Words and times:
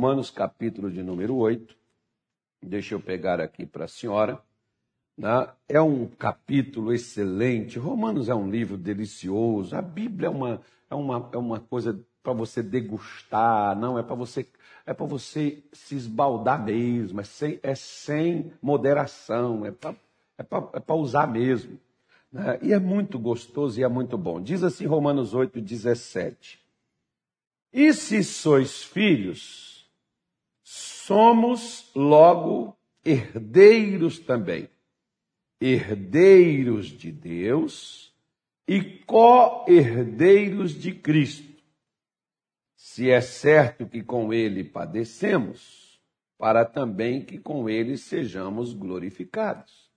Romanos, 0.00 0.30
capítulo 0.30 0.90
de 0.90 1.02
número 1.02 1.36
8. 1.36 1.76
Deixa 2.62 2.94
eu 2.94 3.00
pegar 3.00 3.38
aqui 3.38 3.66
para 3.66 3.84
a 3.84 3.88
senhora. 3.88 4.40
Né? 5.14 5.46
É 5.68 5.78
um 5.78 6.06
capítulo 6.06 6.94
excelente. 6.94 7.78
Romanos 7.78 8.30
é 8.30 8.34
um 8.34 8.48
livro 8.48 8.78
delicioso. 8.78 9.76
A 9.76 9.82
Bíblia 9.82 10.28
é 10.28 10.30
uma, 10.30 10.62
é 10.88 10.94
uma, 10.94 11.30
é 11.34 11.36
uma 11.36 11.60
coisa 11.60 12.00
para 12.22 12.32
você 12.32 12.62
degustar, 12.62 13.78
não 13.78 13.98
é 13.98 14.02
para 14.02 14.14
você 14.14 14.46
é 14.86 14.94
para 14.94 15.04
você 15.04 15.62
se 15.70 15.96
esbaldar 15.96 16.64
mesmo, 16.64 17.20
é 17.20 17.24
sem, 17.24 17.60
é 17.62 17.74
sem 17.74 18.50
moderação, 18.62 19.66
é 19.66 19.70
para 19.70 19.94
é 20.38 20.44
é 20.88 20.92
usar 20.94 21.26
mesmo. 21.26 21.78
Né? 22.32 22.58
E 22.62 22.72
é 22.72 22.78
muito 22.78 23.18
gostoso 23.18 23.78
e 23.78 23.82
é 23.84 23.88
muito 23.88 24.16
bom. 24.16 24.40
Diz 24.40 24.62
assim 24.62 24.86
Romanos 24.86 25.34
8, 25.34 25.60
17. 25.60 26.58
E 27.70 27.92
se 27.92 28.24
sois 28.24 28.82
filhos, 28.82 29.69
somos 31.10 31.90
logo 31.92 32.78
herdeiros 33.04 34.20
também, 34.20 34.70
herdeiros 35.60 36.86
de 36.86 37.10
Deus 37.10 38.14
e 38.64 38.80
co-herdeiros 38.80 40.72
de 40.72 40.94
Cristo 40.94 41.60
se 42.76 43.10
é 43.10 43.20
certo 43.20 43.88
que 43.88 44.04
com 44.04 44.32
ele 44.32 44.62
padecemos, 44.62 46.00
para 46.38 46.64
também 46.64 47.24
que 47.24 47.40
com 47.40 47.68
ele 47.68 47.96
sejamos 47.96 48.72
glorificados. 48.72 49.90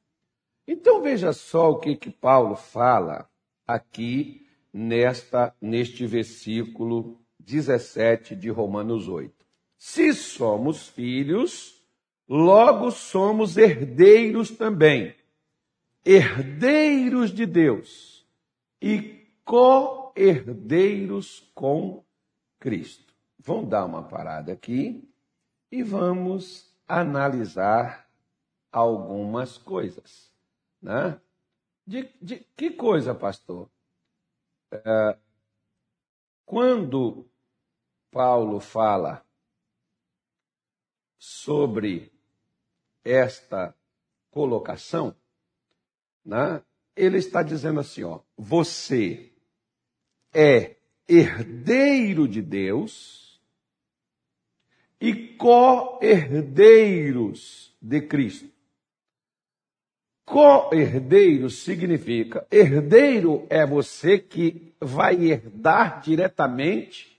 Então 0.67 0.99
veja 0.99 1.31
só 1.31 1.73
o 1.73 1.79
que, 1.79 1.95
que 1.95 2.09
Paulo 2.09 2.55
fala 2.55 3.29
aqui 3.67 4.47
nesta 4.73 5.55
neste 5.61 6.07
versículo 6.07 7.21
17 7.39 8.35
de 8.35 8.49
Romanos 8.49 9.07
8. 9.07 9.42
Se 9.85 10.13
somos 10.13 10.87
filhos, 10.87 11.83
logo 12.25 12.89
somos 12.89 13.57
herdeiros 13.57 14.49
também, 14.49 15.13
herdeiros 16.05 17.31
de 17.31 17.45
Deus 17.45 18.25
e 18.81 19.27
co-herdeiros 19.43 21.51
com 21.53 22.01
Cristo. 22.61 23.13
Vamos 23.37 23.69
dar 23.69 23.83
uma 23.83 24.03
parada 24.03 24.53
aqui 24.53 25.05
e 25.69 25.83
vamos 25.83 26.73
analisar 26.87 28.09
algumas 28.71 29.57
coisas. 29.57 30.31
Né? 30.81 31.19
De, 31.85 32.09
de 32.21 32.37
que 32.55 32.71
coisa, 32.71 33.13
pastor? 33.13 33.69
É, 34.71 35.17
quando 36.45 37.27
Paulo 38.09 38.61
fala 38.61 39.21
sobre 41.23 42.11
esta 43.01 43.73
colocação, 44.29 45.15
né, 46.25 46.61
ele 46.93 47.17
está 47.17 47.41
dizendo 47.41 47.79
assim: 47.79 48.03
ó, 48.03 48.19
você 48.37 49.31
é 50.33 50.75
herdeiro 51.07 52.27
de 52.27 52.41
Deus 52.41 53.41
e 54.99 55.15
co-herdeiros 55.37 57.73
de 57.81 58.01
Cristo. 58.01 58.51
Co-herdeiro 60.25 61.49
significa, 61.49 62.45
herdeiro 62.51 63.47
é 63.49 63.65
você 63.65 64.19
que 64.19 64.75
vai 64.77 65.23
herdar 65.23 66.01
diretamente 66.01 67.17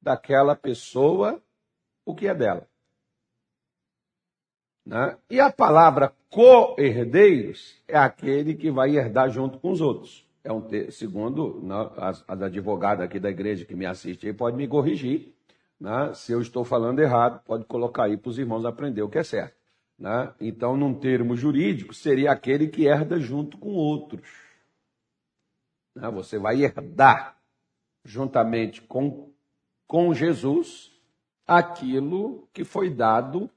daquela 0.00 0.56
pessoa 0.56 1.44
o 2.06 2.14
que 2.14 2.26
é 2.26 2.34
dela. 2.34 2.66
Né? 4.84 5.16
E 5.30 5.40
a 5.40 5.50
palavra 5.50 6.12
co-herdeiros 6.30 7.80
é 7.88 7.96
aquele 7.96 8.54
que 8.54 8.70
vai 8.70 8.96
herdar 8.96 9.30
junto 9.30 9.58
com 9.58 9.70
os 9.70 9.80
outros 9.80 10.24
é 10.44 10.52
um 10.52 10.62
segundo 10.90 11.60
né, 11.62 11.90
as, 11.96 12.22
as 12.28 12.42
advogadas 12.42 13.04
aqui 13.06 13.18
da 13.18 13.30
igreja 13.30 13.64
que 13.64 13.74
me 13.74 13.86
assistem 13.86 14.28
aí 14.30 14.36
pode 14.36 14.56
me 14.56 14.68
corrigir. 14.68 15.34
Né? 15.80 16.12
Se 16.14 16.32
eu 16.32 16.40
estou 16.40 16.64
falando 16.64 17.00
errado, 17.00 17.42
pode 17.44 17.64
colocar 17.64 18.04
aí 18.04 18.16
para 18.18 18.28
os 18.28 18.38
irmãos 18.38 18.66
aprender 18.66 19.02
o 19.02 19.08
que 19.08 19.18
é 19.18 19.24
certo. 19.24 19.56
Né? 19.98 20.32
Então, 20.38 20.76
num 20.76 20.94
termo 20.94 21.34
jurídico, 21.34 21.94
seria 21.94 22.30
aquele 22.30 22.68
que 22.68 22.86
herda 22.86 23.18
junto 23.18 23.56
com 23.56 23.70
outros. 23.70 24.28
Né? 25.96 26.10
Você 26.10 26.38
vai 26.38 26.62
herdar 26.62 27.38
juntamente 28.04 28.82
com, 28.82 29.32
com 29.86 30.12
Jesus 30.12 30.92
aquilo 31.46 32.46
que 32.52 32.64
foi 32.64 32.90
dado 32.90 33.50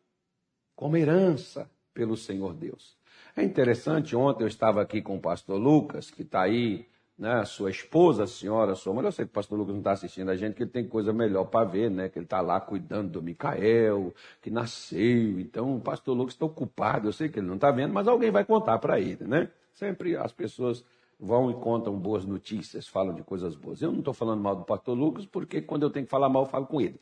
como 0.78 0.96
herança 0.96 1.70
pelo 1.92 2.16
Senhor 2.16 2.54
Deus. 2.54 2.96
É 3.36 3.44
interessante, 3.44 4.16
ontem 4.16 4.44
eu 4.44 4.48
estava 4.48 4.80
aqui 4.80 5.02
com 5.02 5.18
o 5.18 5.20
pastor 5.20 5.60
Lucas, 5.60 6.12
que 6.12 6.22
está 6.22 6.44
aí, 6.44 6.88
né, 7.18 7.44
sua 7.46 7.72
esposa, 7.72 8.24
a 8.24 8.28
senhora, 8.28 8.76
sua 8.76 8.94
mãe. 8.94 9.04
Eu 9.04 9.12
sei 9.12 9.26
que 9.26 9.32
o 9.32 9.34
pastor 9.34 9.58
Lucas 9.58 9.74
não 9.74 9.82
está 9.82 9.94
assistindo 9.94 10.30
a 10.30 10.36
gente, 10.36 10.54
que 10.54 10.64
ele 10.64 10.70
tem 10.70 10.88
coisa 10.88 11.12
melhor 11.12 11.46
para 11.46 11.68
ver, 11.68 11.90
né? 11.90 12.10
Que 12.10 12.20
ele 12.20 12.26
está 12.26 12.42
lá 12.42 12.62
cuidando 12.62 13.10
do 13.14 13.24
Micael, 13.24 14.14
que 14.40 14.52
nasceu. 14.52 15.40
Então, 15.40 15.76
o 15.76 15.82
pastor 15.82 16.16
Lucas 16.16 16.36
está 16.36 16.46
ocupado. 16.46 17.08
Eu 17.08 17.14
sei 17.14 17.28
que 17.28 17.40
ele 17.40 17.48
não 17.48 17.56
está 17.56 17.72
vendo, 17.72 17.92
mas 17.92 18.08
alguém 18.08 18.30
vai 18.30 18.46
contar 18.46 18.78
para 18.78 19.00
ele, 19.00 19.26
né? 19.26 19.50
Sempre 19.74 20.16
as 20.16 20.32
pessoas 20.32 20.86
vão 21.20 21.50
e 21.50 21.56
contam 21.56 21.98
boas 21.98 22.24
notícias, 22.24 22.88
falam 22.88 23.16
de 23.16 23.24
coisas 23.24 23.56
boas. 23.56 23.82
Eu 23.82 23.92
não 23.92 24.00
estou 24.00 24.14
falando 24.14 24.42
mal 24.42 24.56
do 24.56 24.64
pastor 24.64 24.96
Lucas, 24.96 25.26
porque 25.26 25.60
quando 25.60 25.84
eu 25.84 25.90
tenho 25.90 26.06
que 26.06 26.12
falar 26.12 26.30
mal, 26.30 26.44
eu 26.44 26.50
falo 26.50 26.68
com 26.68 26.80
ele. 26.80 27.00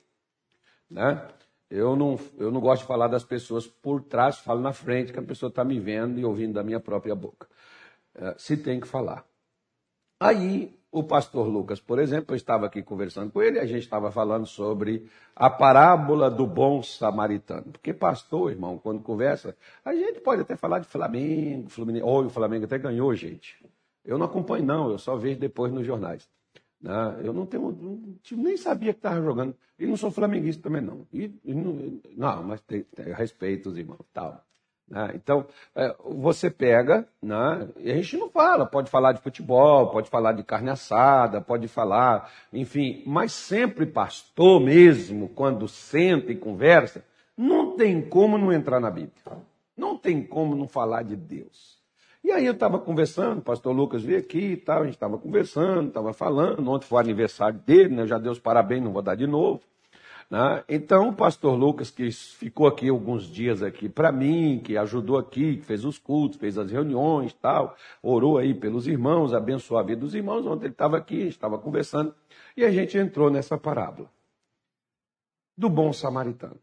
Né? 0.89 1.27
Eu 1.75 1.95
não, 1.95 2.17
eu 2.37 2.51
não 2.51 2.61
gosto 2.61 2.83
de 2.83 2.87
falar 2.87 3.07
das 3.09 3.23
pessoas 3.23 3.67
por 3.67 4.01
trás, 4.01 4.37
falo 4.37 4.61
na 4.61 4.71
frente, 4.71 5.11
que 5.11 5.19
a 5.19 5.23
pessoa 5.23 5.49
está 5.49 5.63
me 5.63 5.79
vendo 5.79 6.17
e 6.19 6.23
ouvindo 6.23 6.53
da 6.53 6.63
minha 6.63 6.79
própria 6.79 7.13
boca. 7.13 7.47
É, 8.15 8.33
se 8.37 8.55
tem 8.55 8.79
que 8.79 8.87
falar. 8.87 9.25
Aí, 10.17 10.73
o 10.89 11.03
pastor 11.03 11.47
Lucas, 11.47 11.81
por 11.81 11.99
exemplo, 11.99 12.33
eu 12.33 12.37
estava 12.37 12.65
aqui 12.65 12.81
conversando 12.81 13.29
com 13.29 13.41
ele, 13.41 13.59
a 13.59 13.65
gente 13.65 13.83
estava 13.83 14.09
falando 14.09 14.45
sobre 14.45 15.09
a 15.35 15.49
parábola 15.49 16.31
do 16.31 16.47
bom 16.47 16.81
samaritano. 16.81 17.73
Porque 17.73 17.93
pastor, 17.93 18.51
irmão, 18.51 18.77
quando 18.77 19.03
conversa, 19.03 19.57
a 19.83 19.93
gente 19.93 20.21
pode 20.21 20.43
até 20.43 20.55
falar 20.55 20.79
de 20.79 20.87
Flamengo, 20.87 21.69
Fluminense. 21.69 22.05
Ou 22.05 22.25
o 22.25 22.29
Flamengo 22.29 22.63
até 22.63 22.77
ganhou, 22.77 23.13
gente. 23.13 23.61
Eu 24.05 24.17
não 24.17 24.27
acompanho, 24.27 24.63
não, 24.63 24.89
eu 24.89 24.97
só 24.97 25.17
vejo 25.17 25.37
depois 25.37 25.73
nos 25.73 25.85
jornais. 25.85 26.29
Né? 26.81 27.21
Eu 27.23 27.33
não 27.33 27.45
tenho, 27.45 27.71
não, 27.71 28.15
nem 28.43 28.57
sabia 28.57 28.93
que 28.93 28.99
estava 28.99 29.21
jogando. 29.21 29.55
E 29.77 29.85
não 29.85 29.97
sou 29.97 30.11
flamenguista 30.11 30.63
também, 30.63 30.81
não. 30.81 31.05
E, 31.11 31.31
e 31.43 31.53
não, 31.53 31.99
não, 32.15 32.43
mas 32.43 32.61
tem, 32.61 32.83
tem, 32.83 33.13
respeito 33.13 33.69
os 33.69 33.77
irmãos. 33.77 34.05
Tal. 34.13 34.43
Né? 34.87 35.11
Então, 35.15 35.45
é, 35.75 35.95
você 36.03 36.49
pega, 36.49 37.07
né? 37.21 37.67
e 37.77 37.91
a 37.91 37.95
gente 37.95 38.17
não 38.17 38.29
fala, 38.29 38.65
pode 38.65 38.89
falar 38.89 39.13
de 39.13 39.21
futebol, 39.21 39.89
pode 39.89 40.09
falar 40.09 40.33
de 40.33 40.43
carne 40.43 40.69
assada, 40.69 41.41
pode 41.41 41.67
falar, 41.67 42.31
enfim, 42.53 43.01
mas 43.05 43.31
sempre 43.31 43.85
pastor 43.85 44.61
mesmo, 44.61 45.29
quando 45.29 45.67
senta 45.67 46.31
e 46.31 46.35
conversa, 46.35 47.03
não 47.35 47.75
tem 47.75 48.01
como 48.01 48.37
não 48.37 48.53
entrar 48.53 48.79
na 48.79 48.91
Bíblia. 48.91 49.13
Não 49.75 49.97
tem 49.97 50.23
como 50.23 50.55
não 50.55 50.67
falar 50.67 51.03
de 51.03 51.15
Deus. 51.15 51.83
E 52.25 52.31
aí 52.31 52.43
eu 52.43 52.53
estava 52.53 52.79
conversando, 52.79 53.37
o 53.37 53.41
pastor 53.43 53.71
Lucas 53.71 54.01
veio 54.01 54.17
aqui 54.17 54.53
e 54.53 54.57
tal, 54.57 54.81
a 54.81 54.85
gente 54.85 54.95
estava 54.95 55.15
conversando, 55.15 55.89
estava 55.89 56.11
falando, 56.11 56.67
ontem 56.71 56.87
foi 56.87 56.99
aniversário 56.99 57.59
dele, 57.59 57.93
né? 57.93 58.01
Eu 58.01 58.07
já 58.07 58.17
dei 58.17 58.31
os 58.31 58.39
parabéns, 58.39 58.81
não 58.81 58.91
vou 58.91 59.03
dar 59.03 59.13
de 59.13 59.27
novo. 59.27 59.61
Né? 60.27 60.63
Então, 60.67 61.09
o 61.09 61.13
pastor 61.13 61.55
Lucas, 61.55 61.91
que 61.91 62.09
ficou 62.11 62.65
aqui 62.65 62.89
alguns 62.89 63.27
dias 63.27 63.61
aqui 63.61 63.87
para 63.87 64.11
mim, 64.11 64.59
que 64.59 64.75
ajudou 64.75 65.19
aqui, 65.19 65.57
que 65.57 65.65
fez 65.65 65.85
os 65.85 65.99
cultos, 65.99 66.39
fez 66.39 66.57
as 66.57 66.71
reuniões 66.71 67.31
tal, 67.31 67.75
orou 68.01 68.39
aí 68.39 68.55
pelos 68.55 68.87
irmãos, 68.87 69.31
abençoou 69.31 69.79
a 69.79 69.83
vida 69.83 70.01
dos 70.01 70.15
irmãos. 70.15 70.47
Ontem 70.47 70.65
ele 70.65 70.73
estava 70.73 70.97
aqui, 70.97 71.17
a 71.17 71.23
gente 71.25 71.33
estava 71.33 71.59
conversando, 71.59 72.11
e 72.57 72.65
a 72.65 72.71
gente 72.71 72.97
entrou 72.97 73.29
nessa 73.29 73.55
parábola 73.55 74.09
do 75.55 75.69
bom 75.69 75.93
samaritano, 75.93 76.57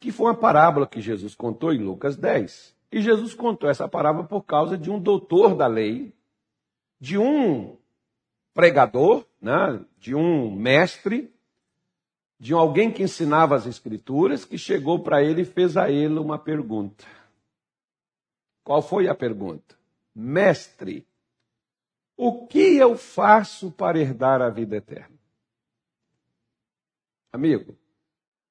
que 0.00 0.10
foi 0.10 0.28
uma 0.28 0.34
parábola 0.34 0.86
que 0.86 1.02
Jesus 1.02 1.34
contou 1.34 1.74
em 1.74 1.78
Lucas 1.78 2.16
10. 2.16 2.80
E 2.92 3.00
Jesus 3.00 3.34
contou 3.34 3.70
essa 3.70 3.88
parábola 3.88 4.26
por 4.26 4.42
causa 4.42 4.76
de 4.76 4.90
um 4.90 5.00
doutor 5.00 5.56
da 5.56 5.66
lei, 5.66 6.14
de 7.00 7.16
um 7.16 7.78
pregador, 8.52 9.26
né, 9.40 9.82
de 9.98 10.14
um 10.14 10.54
mestre, 10.54 11.34
de 12.38 12.52
alguém 12.52 12.92
que 12.92 13.02
ensinava 13.02 13.56
as 13.56 13.64
escrituras, 13.64 14.44
que 14.44 14.58
chegou 14.58 15.02
para 15.02 15.22
ele 15.22 15.40
e 15.40 15.46
fez 15.46 15.74
a 15.78 15.90
ele 15.90 16.18
uma 16.18 16.38
pergunta. 16.38 17.06
Qual 18.62 18.82
foi 18.82 19.08
a 19.08 19.14
pergunta? 19.14 19.74
Mestre, 20.14 21.06
o 22.14 22.46
que 22.46 22.76
eu 22.76 22.94
faço 22.98 23.70
para 23.70 23.98
herdar 23.98 24.42
a 24.42 24.50
vida 24.50 24.76
eterna? 24.76 25.16
Amigo, 27.32 27.74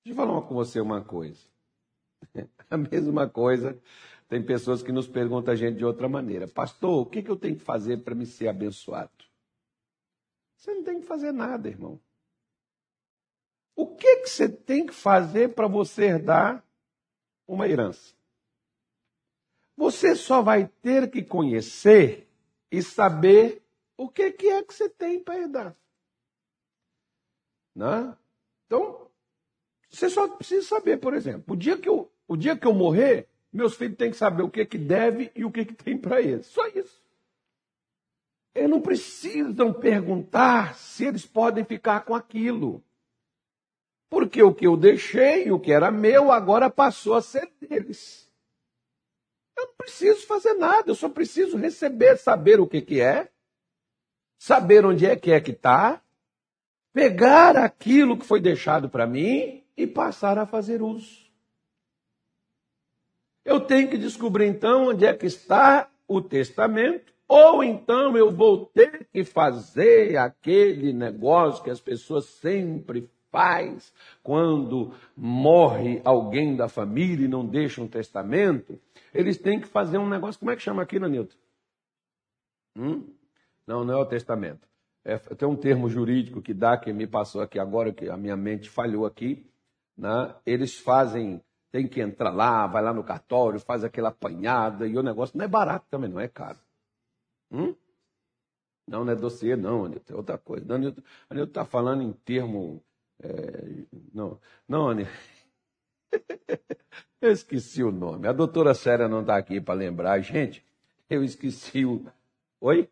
deixa 0.04 0.20
eu 0.20 0.26
falar 0.26 0.42
com 0.42 0.56
você 0.56 0.82
uma 0.82 1.02
coisa. 1.02 1.46
A 2.70 2.78
mesma 2.78 3.28
coisa 3.28 3.78
tem 4.32 4.42
pessoas 4.42 4.82
que 4.82 4.94
nos 4.94 5.10
perguntam 5.10 5.54
a 5.54 5.58
gente 5.58 5.76
de 5.76 5.84
outra 5.84 6.08
maneira. 6.08 6.48
Pastor, 6.48 7.02
o 7.02 7.06
que, 7.06 7.20
eu 7.30 7.36
tenho 7.36 7.58
que 7.58 7.66
fazer 7.66 7.98
para 7.98 8.16
me 8.16 8.26
ser 8.26 8.48
abençoado? 8.48 9.12
Você 10.56 10.74
não 10.74 10.86
tem 10.86 11.02
que 11.02 11.06
fazer 11.06 11.34
nada, 11.34 11.68
irmão. 11.68 12.00
O 13.76 13.88
que, 13.88 14.22
que 14.22 14.30
você 14.30 14.48
tem 14.48 14.86
que 14.86 14.94
fazer 14.94 15.54
para 15.54 15.68
você 15.68 16.06
herdar 16.06 16.66
uma 17.46 17.68
herança? 17.68 18.16
Você 19.76 20.16
só 20.16 20.42
vai 20.42 20.66
ter 20.82 21.12
que 21.12 21.22
conhecer 21.22 22.26
e 22.72 22.82
saber 22.82 23.62
o 23.98 24.08
que, 24.08 24.32
que 24.32 24.48
é 24.48 24.64
que 24.64 24.74
você 24.74 24.88
tem 24.88 25.22
para 25.22 25.40
herdar. 25.40 25.76
Né? 27.76 28.18
Então, 28.66 29.12
você 29.90 30.10
só 30.10 30.26
precisa 30.30 30.66
saber, 30.66 31.02
por 31.02 31.14
exemplo, 31.14 31.54
o 31.54 31.58
dia 31.58 31.78
que 31.78 31.90
eu, 31.90 32.10
o 32.26 32.38
dia 32.38 32.56
que 32.56 32.66
eu 32.66 32.74
morrer, 32.74 33.28
meus 33.52 33.76
filhos 33.76 33.98
têm 33.98 34.12
que 34.12 34.18
saber 34.18 34.44
o 34.44 34.50
que, 34.50 34.66
que 34.66 34.78
deve 34.78 35.32
e 35.36 35.44
o 35.44 35.52
que, 35.52 35.66
que 35.66 35.74
tem 35.74 35.98
para 35.98 36.22
eles. 36.22 36.46
Só 36.48 36.66
isso. 36.68 37.02
Eles 38.54 38.70
não 38.70 38.82
precisam 38.82 39.74
perguntar 39.74 40.76
se 40.76 41.06
eles 41.06 41.26
podem 41.26 41.64
ficar 41.64 42.02
com 42.02 42.16
aquilo. 42.16 42.84
Porque 44.10 44.44
o 44.44 44.54
que 44.54 44.68
eu 44.68 44.76
deixei, 44.76 45.52
o 45.52 45.60
que 45.60 45.72
era 45.72 45.90
meu, 45.90 46.32
agora 46.32 46.70
passou 46.70 47.14
a 47.14 47.22
ser 47.22 47.50
deles. 47.62 48.30
Eu 49.58 49.68
não 49.68 49.74
preciso 49.76 50.28
fazer 50.28 50.54
nada, 50.56 50.90
eu 50.92 50.96
só 50.96 51.08
preciso 51.08 51.58
receber, 51.58 52.18
saber 52.18 52.60
o 52.60 52.68
que, 52.68 52.82
que 52.82 53.00
é, 53.00 53.30
saber 54.38 54.86
onde 54.86 55.06
é 55.06 55.16
que 55.16 55.32
é 55.32 55.40
que 55.40 55.52
está, 55.52 56.02
pegar 56.92 57.56
aquilo 57.56 58.18
que 58.18 58.26
foi 58.26 58.42
deixado 58.42 58.90
para 58.90 59.08
mim 59.08 59.64
e 59.78 59.88
passar 59.88 60.38
a 60.38 60.46
fazer 60.46 60.82
uso. 60.82 61.31
Eu 63.44 63.60
tenho 63.62 63.90
que 63.90 63.98
descobrir 63.98 64.48
então 64.48 64.90
onde 64.90 65.06
é 65.06 65.14
que 65.14 65.26
está 65.26 65.90
o 66.08 66.22
testamento, 66.22 67.12
ou 67.28 67.64
então 67.64 68.16
eu 68.18 68.32
vou 68.32 68.66
ter 68.66 69.08
que 69.12 69.24
fazer 69.24 70.18
aquele 70.18 70.94
negócio 70.94 71.64
que 71.64 71.70
as 71.70 71.80
pessoas 71.80 72.26
sempre 72.26 73.10
faz 73.32 73.94
quando 74.22 74.94
morre 75.16 76.02
alguém 76.04 76.56
da 76.56 76.68
família 76.68 77.26
e 77.26 77.30
não 77.30 77.46
deixa 77.46 77.82
um 77.82 77.88
testamento, 77.88 78.78
eles 79.14 79.38
têm 79.38 79.60
que 79.60 79.68
fazer 79.68 79.98
um 79.98 80.08
negócio. 80.08 80.40
Como 80.40 80.52
é 80.52 80.56
que 80.56 80.62
chama 80.62 80.84
aqui, 80.84 81.00
Nilton? 81.00 81.36
Hum? 82.78 83.08
Não, 83.66 83.84
não 83.84 83.94
é 83.94 83.98
o 83.98 84.06
testamento. 84.06 84.68
É, 85.04 85.18
tem 85.18 85.48
um 85.48 85.56
termo 85.56 85.90
jurídico 85.90 86.42
que 86.42 86.54
dá, 86.54 86.78
que 86.78 86.94
me 86.94 87.08
passou 87.08 87.42
aqui 87.42 87.58
agora, 87.58 87.92
que 87.92 88.10
a 88.10 88.18
minha 88.18 88.36
mente 88.36 88.70
falhou 88.70 89.06
aqui. 89.06 89.46
Né? 89.98 90.36
Eles 90.46 90.78
fazem, 90.78 91.42
tem 91.72 91.88
que 91.88 92.02
entrar 92.02 92.32
lá, 92.32 92.68
vai 92.68 92.84
lá 92.84 92.94
no 92.94 93.04
cartório, 93.04 93.60
faz 93.60 93.84
aquela 93.84 94.10
apanhada, 94.10 94.88
e 94.88 94.98
o 94.98 95.04
negócio 95.04 95.38
não 95.38 95.46
é 95.46 95.48
barato 95.48 95.86
também, 95.90 96.10
não 96.10 96.20
é 96.20 96.28
caro. 96.28 96.60
Hum? 97.52 97.76
Não, 98.88 99.06
não 99.06 99.14
é 99.14 99.16
dossiê, 99.16 99.56
não, 99.56 99.86
Anilton, 99.86 100.14
é 100.14 100.18
outra 100.18 100.38
coisa. 100.38 100.66
Anilton 100.74 101.04
está 101.44 101.66
falando 101.66 102.02
em 102.02 102.12
termo 102.12 102.84
é, 103.24 103.86
não, 104.14 104.40
não, 104.68 104.90
Anny. 104.90 105.08
eu 107.22 107.32
esqueci 107.32 107.84
o 107.84 107.92
nome. 107.92 108.28
A 108.28 108.34
doutora 108.34 108.74
Séria 108.74 109.08
não 109.08 109.22
está 109.22 109.38
aqui 109.38 109.62
para 109.62 109.76
lembrar. 109.76 110.20
Gente, 110.22 110.66
eu 111.10 111.24
esqueci 111.24 111.86
o. 111.86 112.06
Oi? 112.60 112.90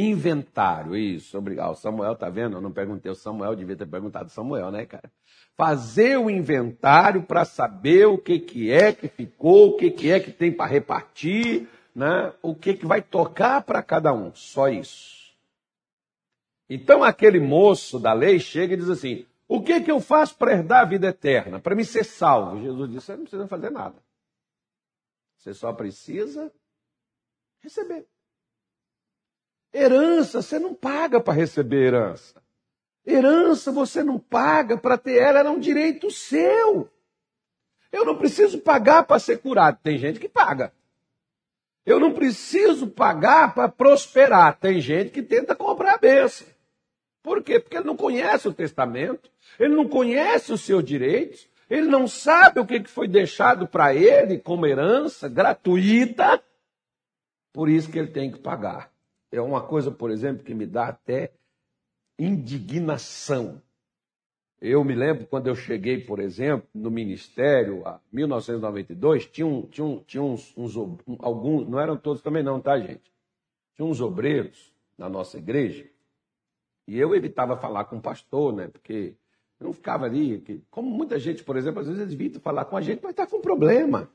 Inventário, 0.00 0.96
isso, 0.96 1.36
obrigado. 1.36 1.72
O 1.72 1.74
Samuel 1.74 2.14
tá 2.14 2.30
vendo? 2.30 2.56
Eu 2.56 2.60
não 2.60 2.70
perguntei 2.70 3.10
o 3.10 3.16
Samuel, 3.16 3.56
devia 3.56 3.74
ter 3.74 3.86
perguntado 3.86 4.30
Samuel, 4.30 4.70
né, 4.70 4.86
cara? 4.86 5.10
Fazer 5.56 6.16
o 6.16 6.30
inventário 6.30 7.24
para 7.24 7.44
saber 7.44 8.06
o 8.06 8.16
que, 8.16 8.38
que 8.38 8.70
é 8.70 8.92
que 8.92 9.08
ficou, 9.08 9.70
o 9.70 9.76
que, 9.76 9.90
que 9.90 10.08
é 10.08 10.20
que 10.20 10.30
tem 10.30 10.52
para 10.52 10.70
repartir, 10.70 11.68
né? 11.92 12.32
o 12.40 12.54
que, 12.54 12.74
que 12.74 12.86
vai 12.86 13.02
tocar 13.02 13.60
para 13.62 13.82
cada 13.82 14.12
um. 14.12 14.32
Só 14.36 14.68
isso. 14.68 15.36
Então 16.70 17.02
aquele 17.02 17.40
moço 17.40 17.98
da 17.98 18.12
lei 18.12 18.38
chega 18.38 18.74
e 18.74 18.76
diz 18.76 18.88
assim: 18.88 19.26
o 19.48 19.60
que, 19.60 19.80
que 19.80 19.90
eu 19.90 19.98
faço 19.98 20.36
para 20.36 20.52
herdar 20.52 20.82
a 20.82 20.84
vida 20.84 21.08
eterna? 21.08 21.58
Para 21.58 21.74
me 21.74 21.84
ser 21.84 22.04
salvo? 22.04 22.62
Jesus 22.62 22.88
disse: 22.88 23.06
você 23.06 23.16
não 23.16 23.22
precisa 23.22 23.48
fazer 23.48 23.70
nada. 23.70 23.96
Você 25.38 25.52
só 25.52 25.72
precisa 25.72 26.52
receber. 27.60 28.06
Herança, 29.72 30.42
você 30.42 30.58
não 30.58 30.74
paga 30.74 31.20
para 31.20 31.34
receber 31.34 31.88
herança. 31.88 32.42
Herança 33.06 33.72
você 33.72 34.02
não 34.02 34.18
paga 34.18 34.76
para 34.76 34.98
ter 34.98 35.16
ela, 35.16 35.40
ela 35.40 35.48
é 35.48 35.52
um 35.52 35.58
direito 35.58 36.10
seu. 36.10 36.90
Eu 37.90 38.04
não 38.04 38.16
preciso 38.16 38.58
pagar 38.58 39.04
para 39.04 39.18
ser 39.18 39.38
curado. 39.38 39.78
Tem 39.82 39.96
gente 39.96 40.20
que 40.20 40.28
paga. 40.28 40.72
Eu 41.86 41.98
não 41.98 42.12
preciso 42.12 42.86
pagar 42.86 43.54
para 43.54 43.68
prosperar. 43.68 44.58
Tem 44.58 44.80
gente 44.80 45.10
que 45.10 45.22
tenta 45.22 45.54
comprar 45.54 45.94
a 45.94 45.98
bênção. 45.98 46.46
Por 47.22 47.42
quê? 47.42 47.58
Porque 47.58 47.76
ele 47.76 47.86
não 47.86 47.96
conhece 47.96 48.48
o 48.48 48.52
testamento, 48.52 49.30
ele 49.58 49.74
não 49.74 49.88
conhece 49.88 50.52
os 50.52 50.62
seus 50.62 50.84
direitos, 50.84 51.48
ele 51.68 51.86
não 51.86 52.06
sabe 52.06 52.60
o 52.60 52.66
que 52.66 52.82
foi 52.84 53.08
deixado 53.08 53.66
para 53.66 53.94
ele 53.94 54.38
como 54.38 54.66
herança 54.66 55.28
gratuita, 55.28 56.42
por 57.52 57.68
isso 57.68 57.90
que 57.90 57.98
ele 57.98 58.08
tem 58.08 58.30
que 58.30 58.38
pagar. 58.38 58.90
É 59.30 59.40
uma 59.40 59.62
coisa, 59.62 59.90
por 59.90 60.10
exemplo, 60.10 60.44
que 60.44 60.54
me 60.54 60.66
dá 60.66 60.88
até 60.88 61.32
indignação. 62.18 63.62
Eu 64.60 64.82
me 64.82 64.94
lembro 64.94 65.26
quando 65.26 65.46
eu 65.46 65.54
cheguei, 65.54 66.00
por 66.00 66.18
exemplo, 66.18 66.68
no 66.74 66.90
ministério, 66.90 67.84
em 68.12 68.16
1992, 68.16 69.26
tinha, 69.26 69.46
um, 69.46 69.62
tinha, 69.62 69.84
um, 69.84 70.00
tinha 70.00 70.22
uns, 70.22 70.56
uns, 70.56 70.74
alguns, 71.20 71.68
não 71.68 71.78
eram 71.78 71.96
todos 71.96 72.22
também 72.22 72.42
não, 72.42 72.60
tá, 72.60 72.78
gente? 72.78 73.12
Tinha 73.74 73.86
uns 73.86 74.00
obreiros 74.00 74.72
na 74.96 75.08
nossa 75.08 75.38
igreja 75.38 75.88
e 76.88 76.98
eu 76.98 77.14
evitava 77.14 77.54
falar 77.56 77.84
com 77.84 77.98
o 77.98 78.02
pastor, 78.02 78.52
né? 78.52 78.66
Porque 78.66 79.14
eu 79.60 79.66
não 79.66 79.72
ficava 79.74 80.06
ali. 80.06 80.64
Como 80.70 80.90
muita 80.90 81.18
gente, 81.18 81.44
por 81.44 81.56
exemplo, 81.56 81.80
às 81.80 81.86
vezes 81.86 82.00
eles 82.00 82.14
evitam 82.14 82.40
falar 82.40 82.64
com 82.64 82.78
a 82.78 82.80
gente, 82.80 83.00
mas 83.02 83.10
está 83.10 83.26
com 83.26 83.42
problema. 83.42 84.10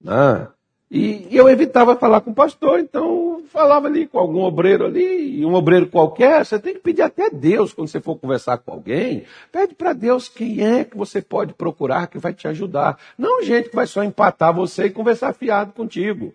Né? 0.00 0.48
E 0.94 1.26
eu 1.30 1.48
evitava 1.48 1.96
falar 1.96 2.20
com 2.20 2.32
o 2.32 2.34
pastor, 2.34 2.78
então 2.78 3.42
falava 3.48 3.86
ali 3.86 4.06
com 4.06 4.18
algum 4.18 4.42
obreiro 4.42 4.84
ali, 4.84 5.42
um 5.42 5.54
obreiro 5.54 5.86
qualquer. 5.86 6.44
Você 6.44 6.58
tem 6.58 6.74
que 6.74 6.80
pedir 6.80 7.00
até 7.00 7.30
Deus 7.30 7.72
quando 7.72 7.88
você 7.88 7.98
for 7.98 8.14
conversar 8.16 8.58
com 8.58 8.72
alguém. 8.72 9.24
Pede 9.50 9.74
para 9.74 9.94
Deus 9.94 10.28
quem 10.28 10.60
é 10.60 10.84
que 10.84 10.94
você 10.94 11.22
pode 11.22 11.54
procurar 11.54 12.08
que 12.08 12.18
vai 12.18 12.34
te 12.34 12.46
ajudar. 12.46 12.98
Não 13.16 13.42
gente 13.42 13.70
que 13.70 13.74
vai 13.74 13.86
só 13.86 14.04
empatar 14.04 14.54
você 14.54 14.84
e 14.84 14.90
conversar 14.90 15.32
fiado 15.32 15.72
contigo. 15.72 16.34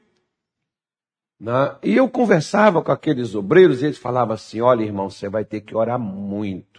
Né? 1.39 1.75
E 1.83 1.95
eu 1.95 2.09
conversava 2.09 2.81
com 2.81 2.91
aqueles 2.91 3.35
obreiros 3.35 3.83
e 3.83 3.85
eles 3.85 3.99
falavam 3.99 4.33
assim: 4.33 4.59
olha, 4.59 4.83
irmão, 4.83 5.07
você 5.07 5.29
vai 5.29 5.45
ter 5.45 5.61
que 5.61 5.77
orar 5.77 5.99
muito. 5.99 6.76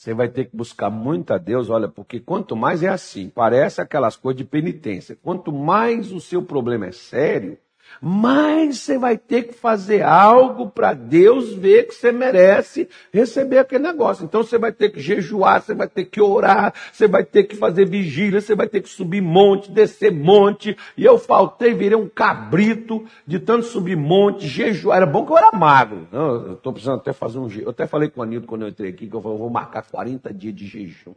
Você 0.00 0.14
vai 0.14 0.30
ter 0.30 0.46
que 0.46 0.56
buscar 0.56 0.88
muito 0.88 1.30
a 1.34 1.36
Deus, 1.36 1.68
olha, 1.68 1.86
porque 1.86 2.18
quanto 2.18 2.56
mais 2.56 2.82
é 2.82 2.88
assim, 2.88 3.28
parece 3.28 3.82
aquelas 3.82 4.16
coisas 4.16 4.38
de 4.38 4.46
penitência. 4.46 5.14
Quanto 5.22 5.52
mais 5.52 6.10
o 6.10 6.18
seu 6.18 6.42
problema 6.42 6.86
é 6.86 6.90
sério, 6.90 7.58
mais 8.00 8.78
você 8.78 8.98
vai 8.98 9.16
ter 9.16 9.44
que 9.44 9.54
fazer 9.54 10.02
algo 10.02 10.70
para 10.70 10.92
Deus 10.92 11.52
ver 11.54 11.86
que 11.86 11.94
você 11.94 12.12
merece 12.12 12.88
receber 13.12 13.58
aquele 13.58 13.84
negócio. 13.84 14.24
Então 14.24 14.42
você 14.42 14.58
vai 14.58 14.72
ter 14.72 14.90
que 14.90 15.00
jejuar, 15.00 15.62
você 15.62 15.74
vai 15.74 15.88
ter 15.88 16.04
que 16.04 16.20
orar, 16.20 16.74
você 16.92 17.06
vai 17.06 17.24
ter 17.24 17.44
que 17.44 17.56
fazer 17.56 17.86
vigília, 17.88 18.40
você 18.40 18.54
vai 18.54 18.68
ter 18.68 18.80
que 18.80 18.88
subir 18.88 19.20
monte, 19.20 19.70
descer 19.70 20.12
monte. 20.12 20.76
E 20.96 21.04
eu 21.04 21.18
faltei, 21.18 21.74
virei 21.74 21.96
um 21.96 22.08
cabrito 22.08 23.04
de 23.26 23.38
tanto 23.38 23.66
subir 23.66 23.96
monte, 23.96 24.46
jejuar. 24.46 24.98
Era 24.98 25.06
bom 25.06 25.24
que 25.24 25.32
eu 25.32 25.38
era 25.38 25.52
magro. 25.52 26.06
Não, 26.10 26.46
eu 26.46 26.52
estou 26.54 26.72
precisando 26.72 27.00
até 27.00 27.12
fazer 27.12 27.38
um 27.38 27.48
jejum. 27.48 27.64
Eu 27.66 27.70
até 27.70 27.86
falei 27.86 28.08
com 28.08 28.20
o 28.20 28.22
Anilton 28.22 28.46
quando 28.46 28.62
eu 28.62 28.68
entrei 28.68 28.90
aqui 28.90 29.06
que 29.06 29.14
eu 29.14 29.20
vou 29.20 29.50
marcar 29.50 29.82
40 29.82 30.32
dias 30.32 30.54
de 30.54 30.66
jejum. 30.66 31.14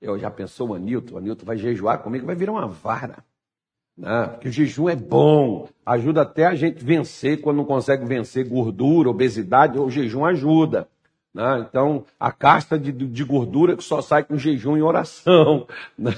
Eu 0.00 0.18
já 0.18 0.30
pensou 0.30 0.68
o 0.68 0.74
Anilton, 0.74 1.14
o 1.14 1.18
Anilton 1.18 1.44
vai 1.44 1.56
jejuar 1.56 1.98
comigo, 1.98 2.26
vai 2.26 2.36
virar 2.36 2.52
uma 2.52 2.68
vara. 2.68 3.24
Né? 3.98 4.28
Porque 4.28 4.48
o 4.48 4.52
jejum 4.52 4.88
é 4.88 4.94
bom, 4.94 5.68
ajuda 5.84 6.22
até 6.22 6.46
a 6.46 6.54
gente 6.54 6.84
vencer 6.84 7.40
quando 7.40 7.56
não 7.56 7.64
consegue 7.64 8.06
vencer 8.06 8.48
gordura, 8.48 9.10
obesidade, 9.10 9.78
o 9.78 9.90
jejum 9.90 10.24
ajuda. 10.24 10.86
Né? 11.34 11.66
Então, 11.68 12.04
a 12.18 12.32
casta 12.32 12.78
de, 12.78 12.90
de, 12.90 13.24
gordura 13.24 13.76
que 13.76 13.84
só 13.84 14.00
sai 14.00 14.24
com 14.24 14.38
jejum 14.38 14.76
e 14.76 14.82
oração. 14.82 15.66
Né? 15.98 16.12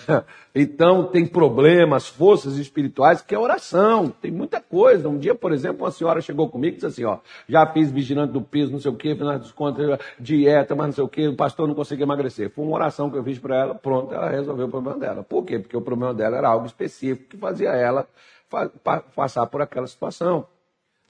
Então, 0.54 1.04
tem 1.04 1.26
problemas, 1.26 2.06
forças 2.06 2.56
espirituais, 2.56 3.22
que 3.22 3.34
é 3.34 3.38
oração. 3.38 4.12
Tem 4.20 4.30
muita 4.30 4.60
coisa. 4.60 5.08
Um 5.08 5.18
dia, 5.18 5.34
por 5.34 5.52
exemplo, 5.52 5.84
uma 5.84 5.90
senhora 5.90 6.20
chegou 6.20 6.48
comigo 6.50 6.74
e 6.74 6.76
disse 6.76 6.86
assim: 6.86 7.04
ó, 7.04 7.18
já 7.48 7.66
fiz 7.66 7.90
vigilante 7.90 8.32
do 8.32 8.42
peso, 8.42 8.70
não 8.70 8.78
sei 8.78 8.90
o 8.90 8.94
quê, 8.94 9.14
final 9.14 9.38
das 9.38 9.52
contas, 9.52 9.98
dieta, 10.18 10.74
mas 10.74 10.86
não 10.88 10.92
sei 10.92 11.04
o 11.04 11.08
quê, 11.08 11.28
o 11.28 11.36
pastor 11.36 11.66
não 11.66 11.74
conseguia 11.74 12.04
emagrecer. 12.04 12.50
Foi 12.50 12.64
uma 12.64 12.74
oração 12.74 13.10
que 13.10 13.16
eu 13.16 13.24
fiz 13.24 13.38
para 13.38 13.56
ela, 13.56 13.74
pronto, 13.74 14.12
ela 14.12 14.28
resolveu 14.28 14.66
o 14.66 14.70
problema 14.70 14.98
dela. 14.98 15.22
Por 15.22 15.44
quê? 15.44 15.58
Porque 15.58 15.76
o 15.76 15.82
problema 15.82 16.12
dela 16.12 16.36
era 16.36 16.48
algo 16.48 16.66
específico 16.66 17.30
que 17.30 17.36
fazia 17.36 17.70
ela 17.70 18.06
passar 19.14 19.46
por 19.46 19.62
aquela 19.62 19.86
situação 19.86 20.46